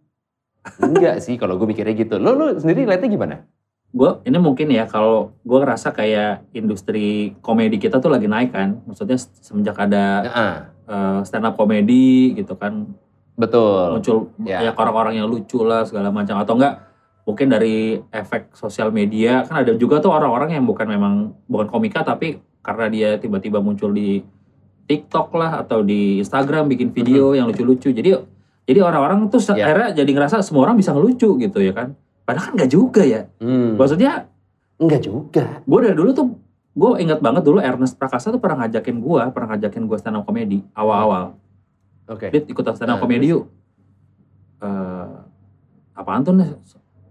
[0.81, 2.16] enggak sih kalau gue mikirnya gitu.
[2.16, 3.37] Lo lo sendiri lihatnya gimana?
[3.94, 8.83] Gue ini mungkin ya kalau gue ngerasa kayak industri komedi kita tuh lagi naik kan,
[8.85, 10.05] maksudnya semenjak ada
[10.85, 12.85] Nah, stand up komedi gitu kan,
[13.40, 13.96] betul.
[13.96, 14.68] muncul Ya.
[14.68, 16.85] ya orang-orang yang lucu lah segala macam atau enggak
[17.24, 22.05] mungkin dari efek sosial media kan ada juga tuh orang-orang yang bukan memang bukan komika
[22.05, 24.20] tapi karena dia tiba-tiba muncul di
[24.85, 28.20] TikTok lah atau di Instagram bikin video yang lucu-lucu jadi
[28.64, 29.64] jadi orang-orang tuh Ya.
[29.64, 33.29] akhirnya jadi ngerasa semua orang bisa ngelucu gitu ya kan padahal kan nggak juga ya
[33.37, 34.27] Hmm, maksudnya
[34.77, 35.44] enggak juga.
[35.61, 36.27] gue dari dulu tuh
[36.72, 40.24] gue ingat banget dulu Ernest Prakasa tuh pernah ngajakin gue pernah ngajakin gue stand up
[40.24, 41.38] komedi awal-awal
[42.05, 42.29] Oke.
[42.29, 43.48] Dit ikutan stand up Nah, komedi yuk.
[44.59, 45.09] Eh,
[45.94, 46.53] apaan tuh nih?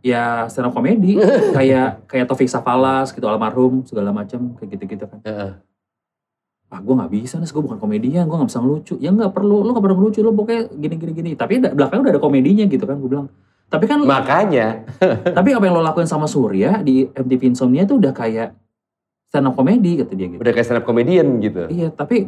[0.04, 1.18] Ya stand up komedi
[1.58, 5.18] kayak kayak Taufik Safalas gitu almarhum segala macam kayak gitu-gitu kan.
[5.24, 5.52] Heeh.
[6.74, 8.98] Ah gue nggak bisa nih, gue bukan komedian, gue nggak bisa ngelucu.
[8.98, 11.30] Ya nggak perlu, lu nggak perlu ngelucu, lu pokoknya gini gini gini.
[11.38, 13.30] Tapi belakangnya udah ada komedinya gitu kan, gue bilang.
[13.70, 14.90] Tapi kan, Makanya.
[15.38, 18.58] tapi apa yang lo lakuin sama Surya di MTV Insomnia itu udah kayak
[19.30, 20.42] stand up komedi kata dia gitu.
[20.42, 21.70] Udah kayak stand up comedian gitu.
[21.70, 22.26] Iya, tapi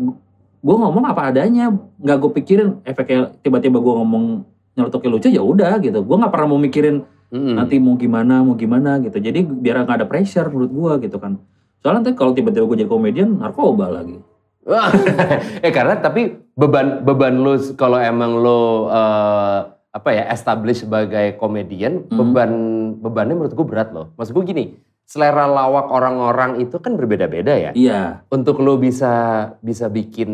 [0.62, 4.46] gue ngomong apa adanya, nggak gue pikirin efeknya tiba-tiba gue ngomong
[4.78, 6.06] nyelotokin lucu ya udah gitu.
[6.06, 7.02] Gue nggak pernah mau mikirin
[7.34, 7.58] Mm-mm.
[7.58, 9.18] nanti mau gimana, mau gimana gitu.
[9.18, 11.42] Jadi biar nggak ada pressure menurut gue gitu kan.
[11.82, 14.18] Soalnya nanti kalau tiba-tiba gue jadi komedian, narkoba lagi.
[14.66, 14.90] Wah,
[15.66, 19.60] eh karena tapi beban beban lu kalau emang lu eh,
[19.96, 22.18] apa ya establish sebagai komedian Hmm.
[22.18, 22.52] beban
[23.00, 24.12] bebannya menurut gue berat loh.
[24.18, 24.66] Maksud gue gini,
[25.06, 27.72] selera lawak orang-orang itu kan berbeda-beda ya.
[27.78, 29.14] Iya, Untuk lu bisa
[29.62, 30.30] bisa bikin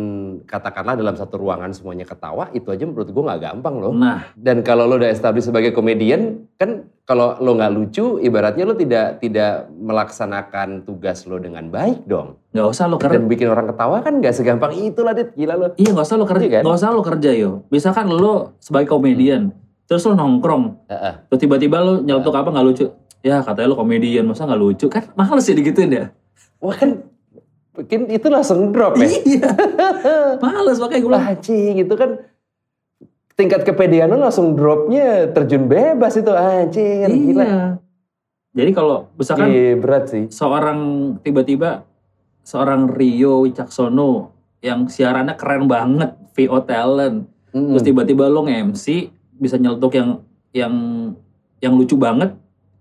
[0.48, 3.92] katakanlah dalam satu ruangan semuanya ketawa itu aja menurut gue nggak gampang loh.
[3.92, 8.72] nah Dan kalau lu udah establish sebagai komedian kan kalau lu nggak lucu ibaratnya lu
[8.74, 12.40] tidak tidak melaksanakan tugas lu dengan baik dong.
[12.52, 13.20] nggak usah lo kerja.
[13.20, 15.66] Dan bikin orang ketawa kan nggak segampang itulah dit gila lo.
[15.76, 16.62] Iya nggak usah lo kerja, Iya kan?
[16.64, 17.52] nggak usah lo kerja yo.
[17.68, 19.52] Misalkan lo sebagai komedian,
[19.84, 21.14] terus lo nongkrong, Heeh.
[21.28, 22.88] terus tiba-tiba lo nyelotok apa nggak lucu.
[23.22, 24.86] Ya katanya lo komedian, masa nggak lucu?
[24.90, 26.06] Kan males ya digituin ya.
[26.58, 27.06] Wah kan
[27.78, 29.08] bikin itu langsung drop ya.
[29.08, 29.50] Iya,
[30.44, 32.20] males makanya gue anjing itu kan
[33.34, 37.46] tingkat kepedean lo langsung dropnya terjun bebas itu anjir gila.
[37.46, 37.62] Iya.
[38.52, 40.28] Jadi kalau misalkan Iya berat sih.
[40.28, 40.80] seorang
[41.24, 41.88] tiba-tiba
[42.44, 47.76] seorang Rio Wicaksono yang siarannya keren banget, VO talent, Mm.
[47.76, 50.10] terus tiba-tiba lo nge-MC bisa nyeletuk yang
[50.52, 50.74] yang
[51.60, 52.32] yang lucu banget,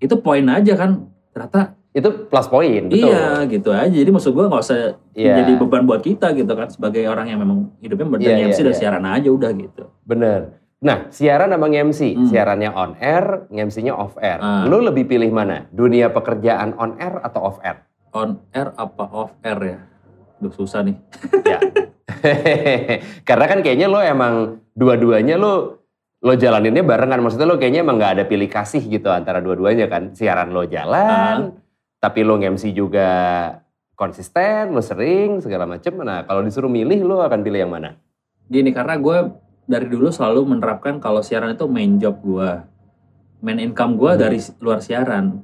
[0.01, 1.07] itu poin aja kan.
[1.31, 3.11] Ternyata itu plus poin betul.
[3.11, 3.91] iya gitu aja.
[3.91, 5.43] Jadi maksud gua nggak usah Iya.
[5.43, 8.65] jadi beban buat kita gitu kan sebagai orang yang memang hidupnya Iya, dari MC iya,
[8.65, 8.81] dan iya.
[8.81, 9.85] siaran aja udah gitu.
[10.03, 10.41] Bener.
[10.81, 12.25] Nah, siaran sama MC, Hmm.
[12.25, 14.41] siarannya on air, MC-nya off air.
[14.41, 14.65] Ah.
[14.65, 15.69] Lu lebih pilih mana?
[15.69, 17.85] Dunia pekerjaan on air atau off air?
[18.17, 19.79] On air apa off air ya?
[20.41, 20.97] Duh susah nih.
[21.45, 21.61] ya.
[23.29, 24.35] Karena kan kayaknya lo emang
[24.73, 25.80] dua-duanya lo
[26.21, 27.21] lo jalaninnya barengan.
[27.25, 30.13] Maksudnya lo kayaknya emang nggak ada pilih kasih gitu antara dua-duanya kan.
[30.13, 31.57] Siaran lo jalan,
[31.97, 33.09] tapi lo nge-MC juga
[33.97, 35.97] konsisten, lo sering, segala macem.
[36.01, 37.97] Nah kalau disuruh milih, lo akan pilih yang mana?
[38.51, 39.33] Gini, karena gue
[39.65, 42.51] dari dulu selalu menerapkan kalau siaran itu main job gue.
[43.41, 44.21] Main income gue Hmm.
[44.21, 45.41] dari luar siaran.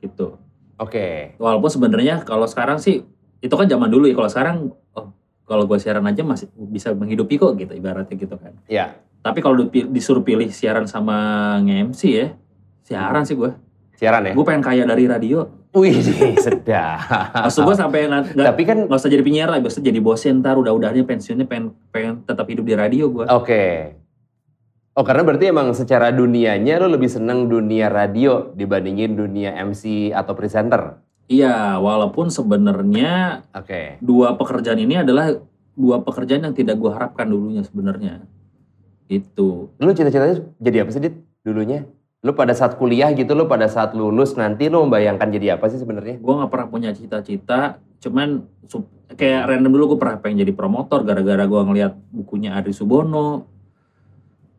[0.00, 0.38] Gitu.
[0.78, 1.34] Oke.
[1.42, 3.02] Walaupun sebenarnya kalau sekarang sih,
[3.42, 4.14] itu kan zaman dulu ya.
[4.14, 4.56] Kalau sekarang,
[4.94, 5.10] oh
[5.44, 8.54] kalau gue siaran aja masih bisa menghidupi kok gitu, ibaratnya gitu kan.
[8.70, 8.94] Ya,
[9.28, 12.32] Tapi kalau disuruh pilih siaran sama nge-MC ya,
[12.80, 13.52] siaran sih gue.
[13.92, 14.32] siaran ya?
[14.32, 15.44] Gue pengen kaya dari radio.
[15.76, 16.00] Wih,
[16.44, 17.04] sedap.
[17.44, 20.56] Maksud gue sampai nggak Tapi kan, nggak usah jadi penyiar lah, biasa jadi bosen ntar
[20.56, 23.28] udah-udahnya pensiunnya pengen pengen tetap hidup di radio gue.
[23.28, 23.64] oke.
[24.98, 30.34] Oh karena berarti emang secara dunianya lo lebih seneng dunia radio dibandingin dunia MC atau
[30.34, 30.98] presenter?
[31.30, 34.00] Iya, walaupun sebenarnya Oke.
[34.02, 35.38] dua pekerjaan ini adalah
[35.78, 38.26] dua pekerjaan yang tidak gue harapkan dulunya sebenarnya.
[39.08, 39.72] Itu.
[39.80, 41.88] Lu cita-citanya jadi apa sih, Dit, dulunya?
[42.20, 45.80] Lu pada saat kuliah gitu, lu pada saat lulus nanti lu membayangkan jadi apa sih
[45.80, 46.20] sebenarnya?
[46.20, 48.44] Gue nggak pernah punya cita-cita, cuman
[49.16, 53.48] kayak random dulu gue pernah pengen jadi promotor gara-gara gue ngeliat bukunya Adri Subono.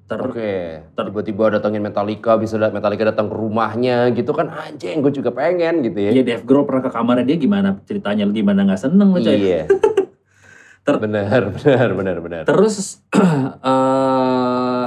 [0.10, 5.06] Ter Oke, ter- tiba-tiba datengin Metallica, bisa dat- Metallica datang ke rumahnya gitu kan, anjing
[5.06, 6.10] gue juga pengen gitu ya.
[6.16, 9.22] Iya Dave Grohl pernah ke kamarnya dia gimana ceritanya gimana nggak seneng coy.
[9.22, 9.70] Iya.
[10.84, 12.44] Ter- benar, benar, benar, benar.
[12.46, 13.04] Terus
[13.70, 14.86] eh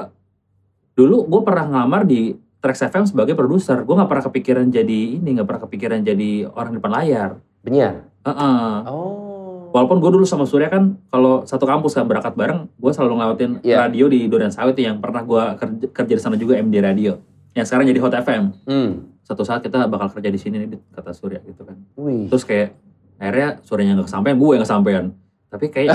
[0.92, 3.83] dulu gue pernah ngelamar di Trax FM sebagai produser.
[3.83, 7.31] Gue nggak pernah kepikiran jadi ini, nggak pernah kepikiran jadi orang depan layar.
[7.66, 8.07] Penyiar?
[8.22, 8.70] Heeh.
[8.87, 9.70] Oh.
[9.72, 13.50] Walaupun gue dulu sama Surya kan kalau satu kampus kan berangkat bareng, gue selalu ngelawatin
[13.64, 13.88] Iya.
[13.88, 17.18] radio di Durian Sawit yang pernah gue kerja, kerja di sana juga MD Radio.
[17.57, 18.42] Yang sekarang jadi Hot FM.
[18.68, 18.90] Hmm.
[19.24, 21.74] Satu saat kita bakal kerja di sini nih, kata Surya gitu kan.
[21.98, 22.28] Wih.
[22.31, 22.76] Terus kayak
[23.18, 25.05] akhirnya Suryanya nggak kesampaian, gue yang kesampaian.
[25.53, 25.93] Tapi kayak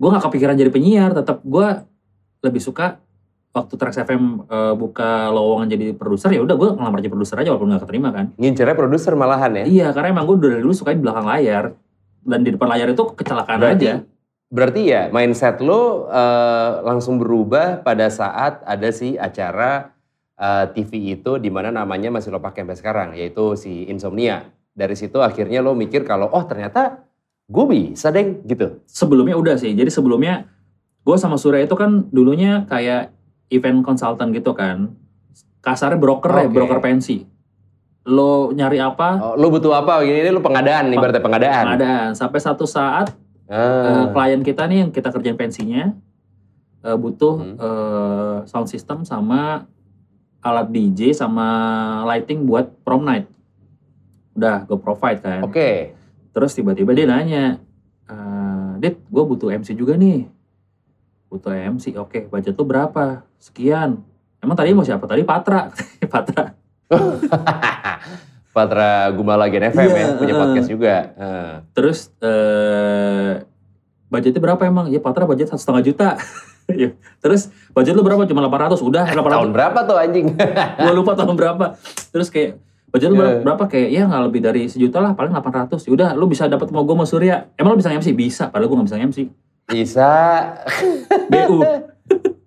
[0.00, 1.68] gue nggak kepikiran jadi penyiar, tetap gue
[2.40, 2.96] lebih suka
[3.52, 7.52] waktu Trax FM eh, buka lowongan jadi produser ya udah gue ngelamar jadi produser aja
[7.52, 8.32] walaupun nggak keterima kan.
[8.40, 9.64] Ngincernya produser malahan ya?
[9.68, 11.76] Iya karena emang gue dari dulu suka di belakang layar
[12.24, 13.94] dan di depan layar itu kecelakaan Berarti, aja.
[14.48, 19.92] berarti ya mindset lo eh, langsung berubah pada saat ada si acara
[20.40, 24.48] eh, TV itu di mana namanya masih lo pakai sampai sekarang, yaitu si Insomnia.
[24.72, 27.04] Dari situ akhirnya lo mikir kalau oh ternyata
[27.52, 28.80] gue bisa deh gitu.
[28.84, 30.48] Sebelumnya udah sih, jadi sebelumnya
[31.02, 33.12] gue sama Surya itu kan dulunya kayak
[33.48, 34.96] event consultant gitu kan.
[35.60, 36.54] Kasarnya broker ya, Oke.
[36.54, 37.28] broker pensi.
[38.02, 40.02] Lo nyari apa, Oh, lo butuh apa?
[40.02, 41.64] Gini, ini lo pengadaan nih, berarti pengadaan.
[41.70, 42.08] pengadaan.
[42.12, 43.14] Sampai satu saat
[43.46, 44.08] eh, Ah.
[44.10, 45.92] klien kita nih yang kita kerjain pensinya
[46.80, 47.54] eh, butuh Hmm.
[47.54, 49.68] eh, sound system sama
[50.40, 51.46] alat DJ sama
[52.04, 53.30] lighting buat prom night.
[54.32, 55.44] Udah gue provide kan.
[55.44, 55.94] Oke.
[56.32, 57.60] Terus tiba-tiba dia nanya,
[58.08, 60.26] eh Dit, gue butuh MC juga nih.
[61.30, 62.26] Butuh MC, oke.
[62.26, 63.22] Budget lu berapa?
[63.38, 64.02] Sekian.
[64.42, 65.06] Emang tadi mau siapa?
[65.06, 65.70] Tadi Patra.
[66.12, 66.50] Patra.
[68.52, 70.38] Patra Gumala Gen FM ya, Iya, punya eh.
[70.42, 70.94] podcast juga.
[71.14, 71.54] Eh.
[71.72, 73.46] Terus eh
[74.12, 74.90] budgetnya berapa emang?
[74.90, 76.08] Ya Patra budget satu setengah juta.
[76.70, 76.94] Ya.
[77.18, 78.22] Terus budget lu berapa?
[78.22, 78.86] Cuma 800.
[78.86, 79.34] Udah 800.
[79.34, 80.30] Tahun berapa tuh anjing?
[80.78, 81.74] gue lupa tahun berapa
[82.14, 82.54] terus kayak
[82.92, 83.40] budget lu ber- Iya.
[83.42, 86.82] berapa kayak ya nggak lebih dari sejuta lah paling 800 udah lu bisa dapat mau
[86.82, 89.18] gue sama Surya emang lu bisa MC bisa padahal gue nggak bisa MC
[89.64, 90.10] Bisa.
[91.32, 91.58] BU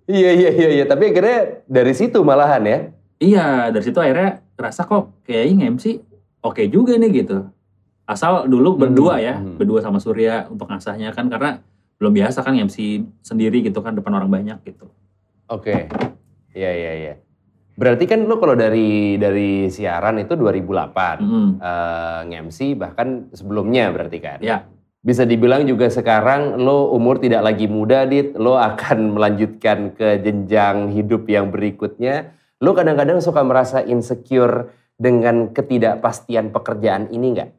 [0.06, 2.78] Iya iya iya iya, tapi akhirnya dari situ malahan ya.
[3.18, 5.98] iya dari situ akhirnya rasa kok kayaknya MC
[6.40, 7.42] oke juga nih gitu
[8.04, 9.58] asal dulu berdua ya hmm.
[9.58, 11.58] berdua sama Surya untuk ngasahnya kan karena
[11.96, 14.86] belum biasa kan MC sendiri gitu kan depan orang banyak gitu
[15.46, 15.90] Oke.
[16.52, 17.14] Iya iya iya.
[17.76, 21.48] Berarti kan lo kalau dari dari siaran itu 2008 Mm-mm.
[21.60, 24.40] eh, nge-MC bahkan sebelumnya berarti kan.
[24.40, 24.64] Ya.
[25.04, 30.90] Bisa dibilang juga sekarang lo umur tidak lagi muda dit, lo akan melanjutkan ke jenjang
[30.90, 32.32] hidup yang berikutnya.
[32.58, 37.50] Lo kadang-kadang suka merasa insecure dengan ketidakpastian pekerjaan ini nggak?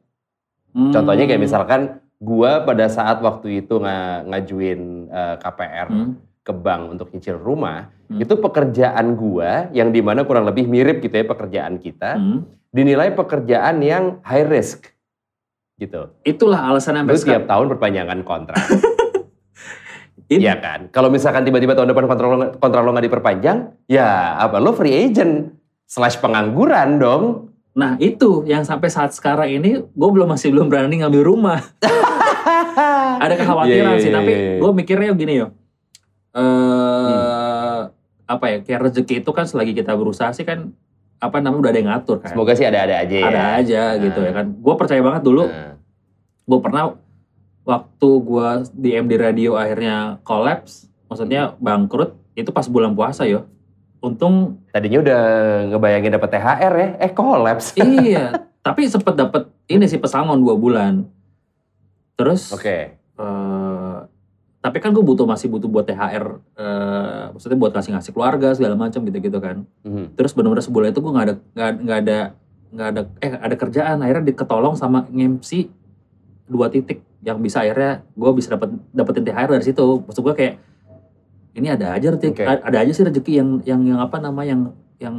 [0.73, 0.89] Hmm.
[0.89, 1.81] Contohnya kayak misalkan
[2.17, 6.17] gua pada saat waktu itu nga- ngajuin eh, KPR Hmm.
[6.47, 8.23] Ke bank untuk nyicil rumah, Hmm.
[8.23, 12.47] itu pekerjaan gua yang di mana kurang lebih mirip gitu ya pekerjaan kita, Hmm.
[12.71, 14.87] dinilai pekerjaan yang high risk
[15.75, 16.07] gitu.
[16.23, 18.57] itulah alasan sampai sekarang tiap tahun perpanjangan kontrak.
[20.27, 20.91] Iya kan?
[20.91, 24.91] Kalau misalkan tiba-tiba tahun depan kontrak lo, kontrak lo nggak diperpanjang, ya apa lo free
[24.91, 25.55] agent
[25.87, 27.23] slash pengangguran dong.
[27.71, 31.63] Nah itu yang sampai saat sekarang ini gue belum masih belum berani ngambil rumah.
[33.23, 34.53] Ada kekhawatiran Iya, iya, sih, iya, tapi iya.
[34.59, 35.47] gue mikirnya gini yo.
[36.37, 36.43] Eh
[37.07, 37.89] Hmm.
[38.27, 40.75] apa ya kayak rezeki itu kan selagi kita berusaha sih kan
[41.17, 42.35] apa namanya udah ada yang ngatur kan.
[42.35, 43.25] Semoga sih ada-ada aja ya.
[43.25, 44.45] Ada aja gitu ya kan.
[44.53, 45.47] Gue percaya banget dulu.
[45.47, 45.73] Nah,
[46.43, 46.95] Gue pernah
[47.63, 53.43] waktu gue di MD Radio akhirnya collapse, maksudnya bangkrut itu pas bulan puasa yo.
[53.97, 55.21] Untung tadinya udah
[55.73, 57.75] ngebayangin dapat THR ya, eh kolaps.
[58.05, 58.31] iya,
[58.61, 61.03] tapi sempet dapet ini sih pesangon dua bulan.
[62.15, 62.95] Terus Oke.
[62.95, 63.95] eh,
[64.67, 66.25] tapi kan gue butuh masih butuh buat THR
[66.59, 69.63] eh, maksudnya buat kasih ngasih keluarga segala macam gitu-gitu kan.
[69.87, 70.19] Mhm.
[70.19, 72.17] Terus benar-benar sebulan itu gue nggak ada nggak ada
[72.67, 75.71] nggak ada eh ada kerjaan akhirnya diketolong sama MC
[76.45, 80.03] dua titik yang bisa akhirnya gue bisa dapat dapetin THR dari situ.
[80.03, 80.53] Maksud gue kayak
[81.55, 82.43] ini ada aja rezeki Oke.
[82.45, 85.15] ada aja sih rezeki yang yang yang apa nama yang yang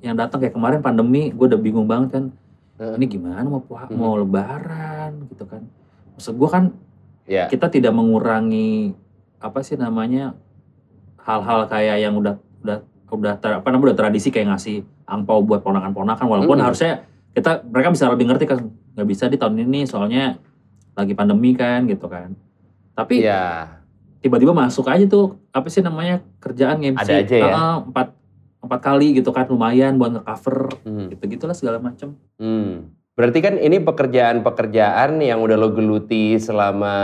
[0.00, 2.24] yang datang kayak kemarin pandemi gue udah bingung banget kan
[2.98, 3.94] ini gimana mau Mhm.
[3.94, 5.62] mau lebaran gitu kan
[6.18, 6.64] maksud gue kan
[7.26, 7.46] Ya.
[7.46, 8.94] kita tidak mengurangi
[9.36, 10.38] apa sih namanya
[11.18, 15.60] hal-hal kayak yang udah udah udah ter- apa namanya udah tradisi kayak ngasih angpau buat
[15.60, 16.66] ponakan-ponakan walaupun Mm-mm.
[16.66, 17.02] harusnya
[17.32, 18.58] kita mereka bisa lebih ngerti kan
[18.94, 20.38] nggak bisa di tahun ini soalnya
[20.94, 22.32] lagi pandemi kan gitu kan
[22.94, 23.68] tapi Iya.
[24.18, 27.52] tiba-tiba masuk aja tuh apa sih namanya kerjaan MC Ada aja ya?
[27.80, 28.16] Empat
[28.58, 31.06] empat kali gitu kan lumayan buat nge-cover Mhm.
[31.12, 32.90] gitu gitulah segala macam Hmm.
[33.16, 36.94] Berarti kan ini pekerjaan-pekerjaan yang udah lo geluti selama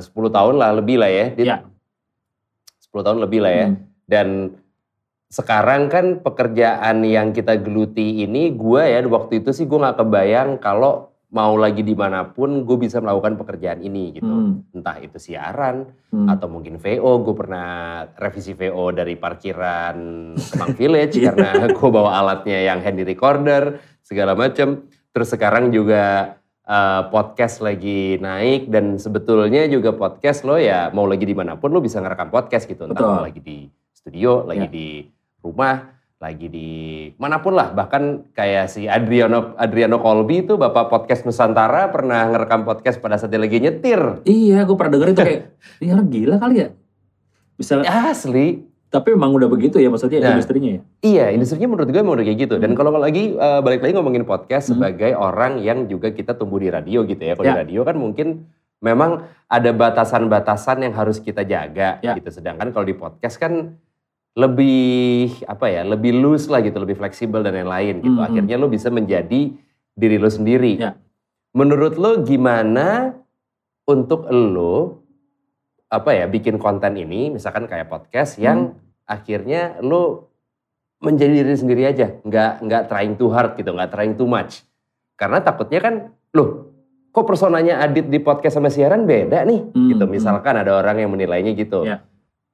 [0.00, 1.26] 10 tahun lah lebih lah ya.
[1.36, 1.56] Iya.
[2.88, 3.66] 10 tahun lebih lah ya.
[3.68, 3.76] Hmm.
[4.08, 4.28] Dan
[5.28, 10.58] sekarang kan pekerjaan yang kita geluti ini gue ya waktu itu sih gue nggak kebayang
[10.58, 14.26] kalau mau lagi di mana pun gue bisa melakukan pekerjaan ini gitu.
[14.26, 14.64] Hmm.
[14.72, 16.26] Entah itu siaran Hmm.
[16.26, 17.22] atau mungkin VO.
[17.22, 19.94] Gue pernah revisi VO dari parkiran
[20.34, 24.89] Kemang Village karena gue bawa alatnya yang handy recorder segala macam.
[25.10, 31.26] Terus sekarang juga eh, podcast lagi naik dan sebetulnya juga podcast lo ya mau lagi
[31.26, 32.86] di mana pun lo bisa ngerekam podcast gitu.
[32.86, 33.22] Entah Betul.
[33.26, 33.58] lagi di
[33.90, 34.72] studio, lagi Ya.
[34.72, 34.88] di
[35.42, 35.90] rumah,
[36.20, 36.70] lagi di
[37.18, 37.74] mana pun lah.
[37.74, 43.34] Bahkan kayak si Adriano Adriano Colby itu bapak podcast Nusantara pernah ngerekam podcast pada saat
[43.34, 44.22] dia lagi nyetir.
[44.22, 45.42] Iya, gue pernah denger itu kayak,
[45.82, 46.68] ini orang gila kali ya.
[47.58, 48.69] Bisa, Asli.
[48.90, 50.34] Tapi memang udah begitu ya maksudnya Nah.
[50.34, 50.80] industrinya ya.
[51.00, 52.54] Iya, industrinya menurut gue emang udah kayak gitu.
[52.58, 52.78] Dan Hmm.
[52.78, 54.82] kalau lagi eh, balik lagi ngomongin podcast Hmm.
[54.82, 57.38] sebagai orang yang juga kita tumbuh di radio gitu ya.
[57.38, 57.60] Kalau di Ya.
[57.62, 58.50] radio kan mungkin
[58.82, 62.18] memang ada batasan-batasan yang harus kita jaga Ya.
[62.18, 62.34] gitu.
[62.34, 63.78] Sedangkan kalau di podcast kan
[64.34, 68.14] lebih apa ya, lebih loose lah gitu, lebih fleksibel dan lain-lain gitu.
[68.14, 68.28] Hmm, hmm.
[68.30, 69.54] Akhirnya lo bisa menjadi
[69.92, 70.78] diri lo sendiri.
[70.78, 70.94] Ya.
[71.50, 73.14] Menurut lo gimana
[73.84, 75.02] untuk lo
[75.90, 78.78] apa ya bikin konten ini, misalkan kayak podcast yang
[79.10, 80.30] akhirnya lo
[81.02, 84.62] menjadi diri sendiri aja, nggak nggak trying too hard gitu, nggak trying too much.
[85.18, 85.94] Karena takutnya kan,
[86.30, 86.70] loh,
[87.10, 90.04] kok personanya Adit di podcast sama siaran beda nih, Hmm, gitu.
[90.06, 90.12] hmm.
[90.12, 91.82] Misalkan ada orang yang menilainya gitu.
[91.88, 92.04] Ya.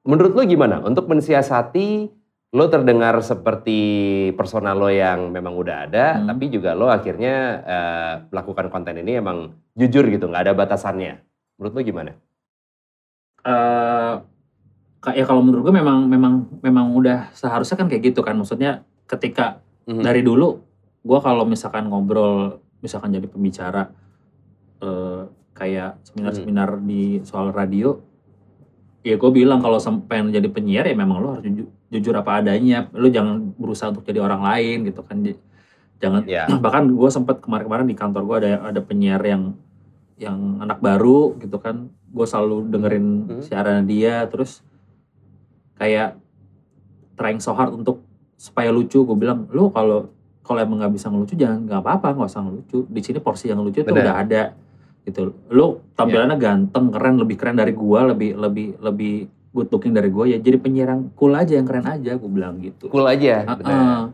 [0.06, 2.08] Menurut lo gimana untuk mensiasati
[2.54, 3.80] lo terdengar seperti
[4.38, 6.30] persona lo yang memang udah ada, Hmm.
[6.30, 7.34] tapi juga lo akhirnya
[7.66, 11.18] eh, melakukan konten ini emang jujur gitu, nggak ada batasannya.
[11.58, 12.12] Menurut lo gimana?
[13.46, 14.12] eh
[15.12, 19.62] ya kalau menurut gue memang memang memang udah seharusnya kan kayak gitu kan maksudnya ketika
[19.86, 20.02] Mhm.
[20.02, 20.58] dari dulu
[21.06, 23.86] gue kalau misalkan ngobrol misalkan jadi pembicara
[24.82, 25.22] eh
[25.56, 27.96] kayak seminar-seminar di soal radio
[29.00, 32.90] ya gue bilang kalau pengen jadi penyiar ya memang lo harus jujur, jujur apa adanya
[32.92, 35.22] lo jangan berusaha untuk jadi orang lain gitu kan
[35.96, 36.44] jangan Ya.
[36.64, 39.54] bahkan gue sempat kemarin-kemarin di kantor gue ada ada penyiar yang
[40.18, 43.42] yang anak baru gitu kan gue selalu dengerin Hmm.
[43.46, 44.60] siaran dia terus
[45.76, 46.16] kayak
[47.14, 48.04] trying so hard untuk
[48.36, 50.12] supaya lucu gue bilang lo kalau
[50.44, 53.60] kalau emang nggak bisa ngelucu jangan nggak apa-apa nggak usah ngelucu di sini porsi yang
[53.60, 54.04] lucu itu Benar.
[54.04, 54.42] udah ada
[55.02, 59.14] gitu lo tampilannya ganteng keren lebih keren dari gue lebih lebih lebih
[59.50, 62.60] good looking dari gue ya jadi penyiar yang cool aja yang keren aja gue bilang
[62.60, 63.72] gitu Cool aja, Ah, benar.
[63.72, 64.04] ah.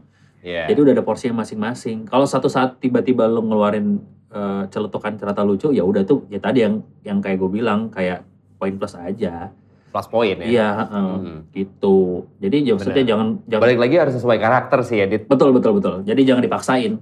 [0.42, 0.66] Iya.
[0.74, 2.02] Jadi udah ada porsinya masing-masing.
[2.10, 6.66] Kalau satu saat tiba-tiba lo ngeluarin eh, celetukan cerita lucu, ya udah tuh ya tadi
[6.66, 8.26] yang yang kayak gue bilang kayak
[8.58, 9.54] poin plus aja.
[9.92, 10.46] Plus poin ya.
[10.48, 11.38] Iya, heeh, Hmm.
[11.52, 12.24] gitu.
[12.40, 13.10] Jadi ya maksudnya Benar.
[13.12, 15.28] jangan jangan Balik lagi harus sesuai karakter sih ya, Dit.
[15.28, 15.94] betul betul betul.
[16.02, 16.96] Jadi jangan dipaksain.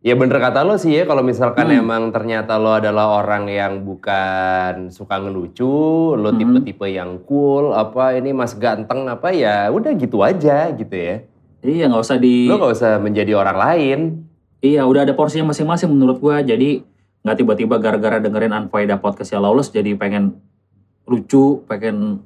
[0.00, 1.84] Ya bener kata lo sih ya, kalau misalkan Hmm.
[1.84, 5.68] emang ternyata lo adalah orang yang bukan suka ngelucu,
[6.16, 6.38] lo Mhm.
[6.40, 11.20] tipe-tipe yang cool, apa ini mas ganteng, apa ya udah gitu aja gitu ya.
[11.60, 12.48] Iya nggak usah di.
[12.48, 13.98] Lo gak usah menjadi orang lain.
[14.64, 16.40] Iya udah ada porsinya masing-masing menurut gua.
[16.40, 16.80] Jadi
[17.20, 20.40] nggak tiba-tiba gara-gara dengerin Unfaida podcast ya lawless jadi pengen
[21.04, 22.24] lucu, pengen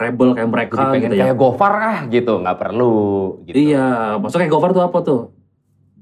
[0.00, 1.22] rebel kayak mereka Jadi pengen gitu ya.
[1.22, 2.96] kayak Gofar ah gitu, nggak perlu
[3.44, 3.56] gitu.
[3.60, 3.86] Iya,
[4.16, 5.20] maksudnya kayak Gofar tuh apa tuh?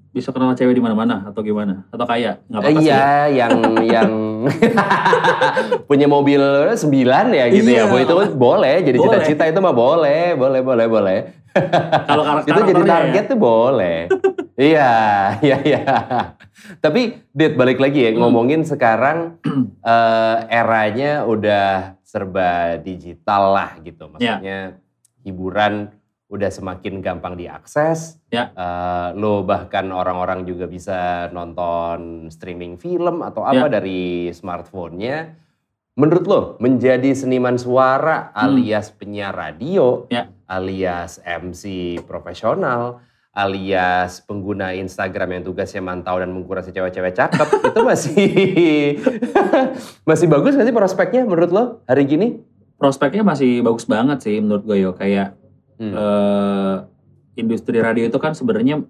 [0.08, 1.84] Bisa kenal cewek di mana-mana atau gimana?
[1.88, 2.38] Atau kaya?
[2.46, 2.86] Nggak apa-apa sih.
[2.86, 3.52] Iya, yang
[3.84, 4.10] yang
[5.84, 6.40] punya mobil
[6.72, 7.84] sembilan ya gitu Iya.
[7.84, 7.84] ya.
[7.86, 11.18] Boleh itu boleh, jadi cita-cita itu mah boleh, boleh, boleh, boleh.
[12.04, 13.28] Kalau kar- itu jadi karakternya target ya.
[13.28, 13.98] tuh boleh.
[14.56, 14.92] iya,
[15.40, 15.82] iya, iya.
[16.78, 18.20] Tapi, Dit, balik lagi ya, Hmm.
[18.20, 19.38] ngomongin sekarang
[19.84, 24.08] eh, eranya udah serba digital lah gitu.
[24.08, 24.40] Ya.
[24.40, 24.58] Maksudnya
[25.28, 25.92] hiburan
[26.32, 28.16] udah semakin gampang diakses.
[28.32, 28.48] Ya.
[28.56, 33.80] Eh, lo bahkan orang-orang juga bisa nonton streaming film atau apa Ya.
[33.80, 35.36] dari smartphone-nya.
[35.98, 40.30] Menurut lo, menjadi seniman suara alias penyiar radio, Ya.
[40.46, 43.02] alias MC profesional,
[43.38, 48.30] alias pengguna Instagram yang tugasnya mantau dan mengkurasi cewek-cewek cakep, itu masih
[50.08, 52.42] masih bagus nggak sih prospeknya menurut lo hari gini?
[52.74, 54.92] Prospeknya masih bagus banget sih menurut gue yo.
[54.92, 55.38] Kayak
[55.78, 55.94] Hmm.
[55.94, 56.76] eh,
[57.38, 58.82] industri radio itu kan sebenarnya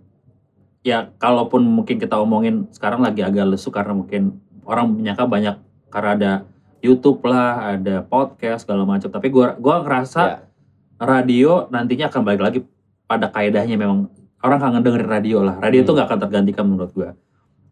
[0.80, 5.61] ya kalaupun mungkin kita omongin sekarang lagi agak lesu karena mungkin orang menyangka banyak
[5.92, 6.32] karena ada
[6.80, 9.12] YouTube lah, ada podcast segala macam.
[9.12, 10.36] Tapi gua gua ngerasa Ya.
[10.96, 12.59] radio nantinya akan balik lagi
[13.05, 14.09] pada kaidahnya memang
[14.41, 15.59] orang kangen dengerin radio lah.
[15.59, 15.97] Radio itu Hmm.
[15.97, 17.11] nggak akan tergantikan menurut gua.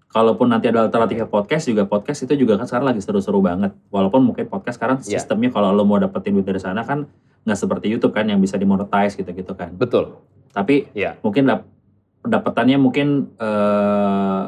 [0.07, 3.75] Kalaupun nanti ada alternatifnya podcast juga podcast itu juga kan sekarang lagi seru-seru banget.
[3.89, 5.19] Walaupun mungkin podcast sekarang Ya.
[5.19, 7.05] sistemnya kalau lo mau dapetin duit dari sana kan
[7.45, 9.71] nggak seperti YouTube kan yang bisa dimonetize gitu-gitu kan.
[9.73, 10.17] Betul.
[10.51, 11.15] Tapi Ya.
[11.21, 11.69] mungkin dap-
[12.23, 14.43] pendapatannya mungkin eh,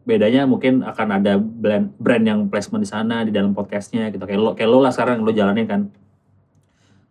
[0.00, 4.40] bedanya mungkin akan ada brand brand yang placement di sana di dalam podcastnya gitu kayak
[4.40, 5.80] lo kayak lo lah sekarang lo jalanin kan.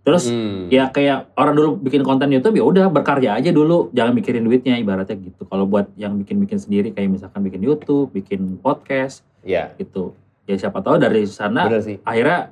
[0.09, 0.65] Terus Hmm.
[0.73, 4.81] ya kayak orang dulu bikin konten YouTube ya udah berkarya aja dulu jangan mikirin duitnya
[4.81, 5.45] ibaratnya gitu.
[5.45, 10.17] Kalau buat yang bikin-bikin sendiri kayak misalkan bikin YouTube, bikin podcast Ya, gitu.
[10.49, 11.69] Ya siapa tahu dari sana
[12.01, 12.49] akhirnya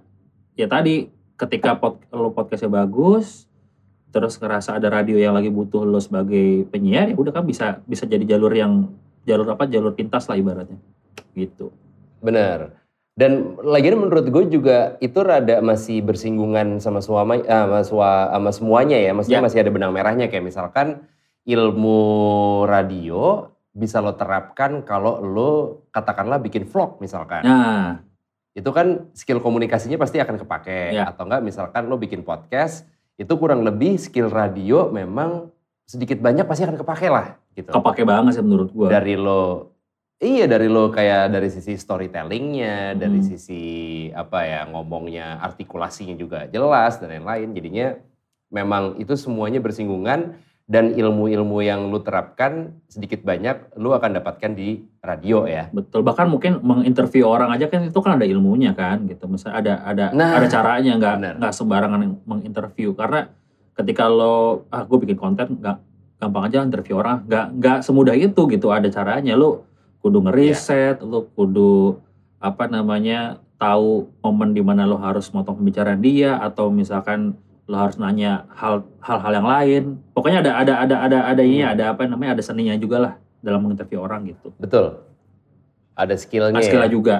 [0.54, 3.50] ya tadi ketika pod, lo podcastnya bagus
[4.08, 8.06] terus ngerasa ada radio yang lagi butuh lo sebagai penyiar ya udah kan bisa bisa
[8.06, 8.90] jadi jalur yang
[9.26, 10.78] jalur apa jalur pintas lah ibaratnya
[11.34, 11.74] gitu
[12.22, 12.77] Bener.
[13.18, 18.50] Dan lagian menurut gue juga itu rada masih bersinggungan sama suama, ah, sama, sua- sama
[18.54, 19.10] semuanya ya.
[19.18, 19.46] Maksudnya Ya.
[19.50, 21.02] masih ada benang merahnya kayak misalkan
[21.42, 21.98] ilmu
[22.70, 25.52] radio bisa lo terapkan kalau lo
[25.90, 27.42] katakanlah bikin vlog misalkan.
[27.42, 28.06] nah
[28.54, 30.94] Itu kan skill komunikasinya pasti akan kepake.
[30.94, 31.10] Ya.
[31.10, 35.54] Atau enggak misalkan lo bikin podcast, itu kurang lebih skill radio memang
[35.86, 37.38] sedikit banyak pasti akan kepake lah.
[37.54, 37.74] Gitu.
[37.74, 39.74] kepake banget sih menurut gua dari lo
[40.18, 43.28] iya dari lo kayak dari sisi storytellingnya dari Hmm.
[43.28, 43.64] sisi
[44.12, 47.54] apa ya ngomongnya artikulasinya juga jelas dan lain-lain.
[47.54, 47.88] Jadinya
[48.50, 54.84] memang itu semuanya bersinggungan dan ilmu-ilmu yang lu terapkan sedikit banyak lu akan dapatkan di
[55.00, 55.72] radio ya.
[55.72, 56.04] Betul.
[56.04, 59.32] Bahkan mungkin menginterview orang aja kan itu kan ada ilmunya kan gitu.
[59.32, 62.92] Misalnya ada ada Nah, ada caranya nggak nggak sembarangan menginterview.
[63.00, 63.32] Karena
[63.80, 65.78] ketika lo ah gue bikin konten nggak
[66.20, 67.24] gampang aja interview orang.
[67.30, 69.40] Nggak nggak semudah itu gitu ada caranya.
[69.40, 69.64] Lo
[70.02, 72.00] kudu ngeriset lo kudu
[72.38, 77.34] apa namanya tahu momen di mana lo harus motong pembicaraan dia atau misalkan
[77.68, 79.84] lo harus nanya hal hal-hal yang lain.
[80.16, 81.74] Pokoknya ada ada ada ada ada ini Hmm.
[81.76, 84.56] ada apa namanya ada seninya juga lah dalam menginterview orang gitu.
[84.56, 85.04] Betul.
[85.98, 86.66] Ada skillnya ya.
[86.66, 87.16] skillnya juga.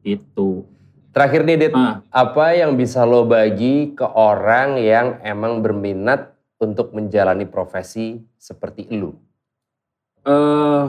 [0.00, 0.64] Itu.
[1.12, 1.72] Terakhir nih Dit.
[1.74, 2.00] Ah.
[2.08, 9.12] Apa yang bisa lo bagi ke orang yang emang berminat untuk menjalani profesi seperti lu?
[10.24, 10.84] Eh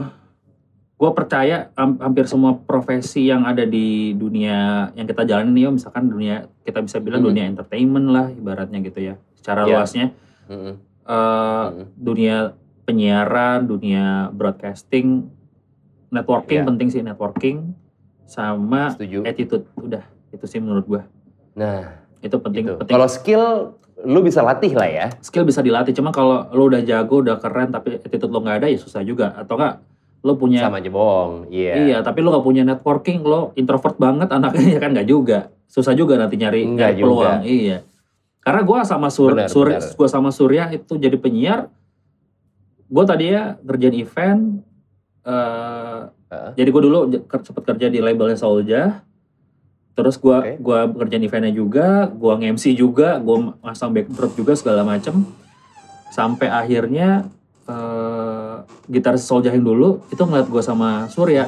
[0.97, 6.05] gue percaya ham- hampir semua profesi yang ada di dunia yang kita jalanin nih, misalkan
[6.05, 7.29] dunia kita bisa bilang Hmm.
[7.29, 9.15] dunia entertainment lah ibaratnya gitu ya.
[9.33, 9.77] Secara Ya.
[9.77, 10.05] luasnya
[10.45, 10.73] Mm-mm.
[11.05, 11.85] eh, Mm-mm.
[11.93, 15.29] dunia penyiaran, dunia broadcasting,
[16.09, 16.65] networking Ya.
[16.65, 17.75] penting sih networking
[18.23, 21.01] sama setuju attitude udah itu sih menurut gue
[21.53, 22.75] nah itu penting gitu.
[22.75, 23.43] penting Kalau skill
[23.99, 25.07] lu bisa latih lah ya.
[25.19, 28.67] skill bisa dilatih cuma kalau lo udah jago udah keren tapi attitude lo nggak ada
[28.67, 29.79] ya susah juga atau enggak
[30.27, 31.47] lo punya Sama aja bohong.
[31.47, 31.73] Iya.
[31.87, 35.39] Iya, tapi lu gak punya networking, lo introvert banget anaknya ya kan gak juga.
[35.71, 37.39] Susah juga nanti nyari, Nggak nyari peluang.
[37.47, 37.77] Iya.
[38.43, 39.95] Karena gua sama Sur, Benar, Sur- benar.
[39.95, 41.71] gua sama Surya itu jadi penyiar.
[42.87, 44.43] Gue tadi ya ngerjain event.
[45.27, 46.51] eh Heeh.
[46.59, 48.99] Jadi gue dulu sempet kerja di labelnya Solja.
[49.95, 50.59] Terus gua Oke.
[50.59, 55.23] gua ngerjain eventnya juga, gua nge-MC juga, gua masang backdrop juga segala macem.
[56.11, 57.25] Sampai akhirnya
[57.67, 58.26] eh
[59.15, 61.47] Solja yang dulu itu ngeliat gua sama Surya.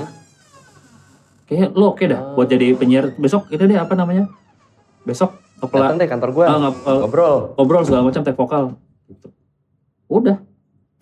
[1.46, 4.30] Kayak lo oke dah buat jadi penyiar besok itu deh apa namanya?
[5.02, 6.46] Besok kepala deh kantor gua.
[6.46, 7.38] ah, ngap- eh, Ngobrol.
[7.56, 9.28] ngobrol segala macam take vokal gitu.
[10.08, 10.38] Udah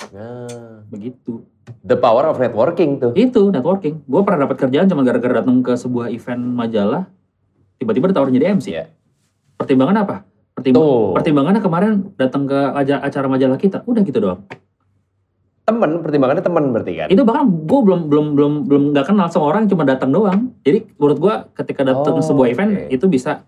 [0.08, 1.42] Nah, begitu.
[1.84, 3.12] the power of networking tuh.
[3.12, 4.06] Itu networking.
[4.06, 7.10] Gue pernah dapat kerjaan cuma gara-gara datang ke sebuah event majalah,
[7.76, 8.68] tiba-tiba ditawarin jadi MC.
[8.72, 8.94] Iya.
[9.58, 10.16] Pertimbangan apa?
[10.54, 11.12] Pertimbang, Tuh.
[11.14, 14.46] pertimbangannya kemarin datang ke acara majalah kita, udah gitu doang.
[15.68, 17.08] Temen, pertimbangannya temen berarti kan?
[17.12, 20.56] Itu bahkan gue belum belum belum belum nggak kenal sama orang, cuma datang doang.
[20.64, 23.44] Jadi menurut gue ketika datang Oh, sebuah event itu bisa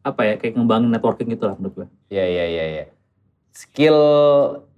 [0.00, 1.86] apa ya kayak ngembangin networking gitu lah menurut gue.
[2.08, 2.84] Iya, iya, iya, iya.
[3.52, 4.00] Skill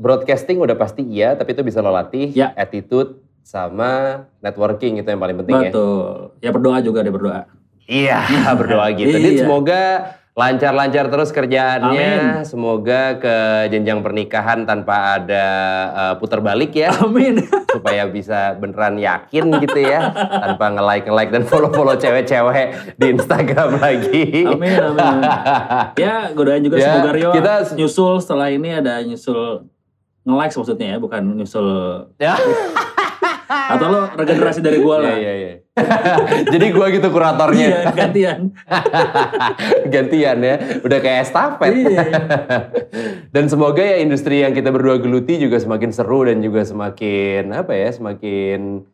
[0.03, 2.35] broadcasting udah pasti iya, tapi itu bisa lo latih.
[2.35, 2.51] Ya.
[2.59, 5.71] Attitude sama networking itu yang paling penting ya.
[5.71, 6.35] Betul.
[6.43, 7.47] Ya berdoa juga deh berdoa.
[7.87, 8.19] Iya,
[8.59, 9.15] berdoa gitu.
[9.23, 9.47] Dit, Iya.
[9.47, 9.83] semoga
[10.31, 12.11] Lancar-lancar terus kerjaannya.
[12.39, 12.47] Amin.
[12.47, 13.37] Semoga ke
[13.69, 15.45] jenjang pernikahan tanpa ada
[15.91, 16.95] eh, putar balik ya.
[16.97, 17.43] Amin.
[17.71, 22.67] supaya bisa beneran yakin gitu ya tanpa nge-like nge-like dan follow-follow cewek-cewek
[22.99, 24.43] di Instagram lagi.
[24.43, 25.19] Amin, amin.
[25.95, 29.71] Ya, godain juga Ya, semoga Rio kita- nyusul setelah ini ada nyusul
[30.27, 31.69] nge-like maksudnya ya, bukan nyusul
[32.19, 32.35] Ya.
[33.75, 35.15] atau lo regenerasi dari gua lah.
[35.19, 35.55] Iya, iya, iya.
[36.55, 37.67] Jadi gua gitu kuratornya.
[37.67, 38.41] Iya, gantian.
[39.95, 40.57] Gantian ya.
[40.87, 41.73] Udah kayak estafet.
[41.75, 42.05] Iya.
[43.35, 47.73] dan semoga ya industri yang kita berdua geluti juga semakin seru dan juga semakin apa
[47.75, 48.87] ya, semakin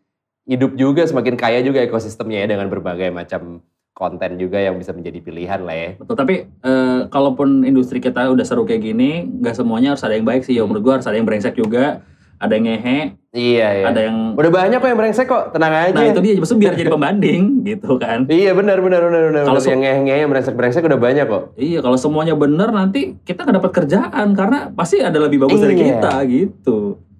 [0.46, 3.60] hidup juga, semakin kaya juga ekosistemnya ya dengan berbagai macam
[3.96, 5.90] konten juga yang bisa menjadi pilihan lah ya.
[5.96, 10.28] Betul, tapi eh, kalaupun industri kita udah seru kayak gini, nggak semuanya harus ada yang
[10.28, 10.54] baik sih.
[10.54, 12.04] Ya, menurut gua harus ada yang brengsek juga,
[12.36, 12.98] ada yang ngehe,
[13.30, 13.84] Iya, iya.
[13.84, 15.92] ada yang Udah banyak kok yang brengsek kok, tenang aja.
[15.92, 18.24] Nah, itu dia maksudnya biar jadi pembanding gitu kan.
[18.26, 19.42] Iya benar benar benar benar.
[19.44, 21.52] Kalau yang ngehe yang brengsek brengsek udah banyak kok.
[21.54, 25.74] Iya, kalau semuanya bener nanti kita nggak dapat kerjaan karena pasti ada lebih bagus dari
[25.74, 25.84] Iya.
[25.94, 26.78] kita gitu.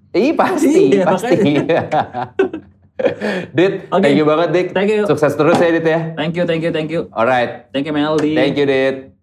[0.09, 1.37] Iya pasti Iya, pasti.
[3.53, 4.01] Dit, Oke.
[4.01, 4.67] thank you banget Dik.
[4.73, 5.05] Thank you.
[5.05, 6.17] Sukses terus ya Dit ya.
[6.17, 7.05] Thank you, thank you, thank you.
[7.13, 8.33] Alright, Thank you Melody.
[8.33, 9.16] thank you Dit.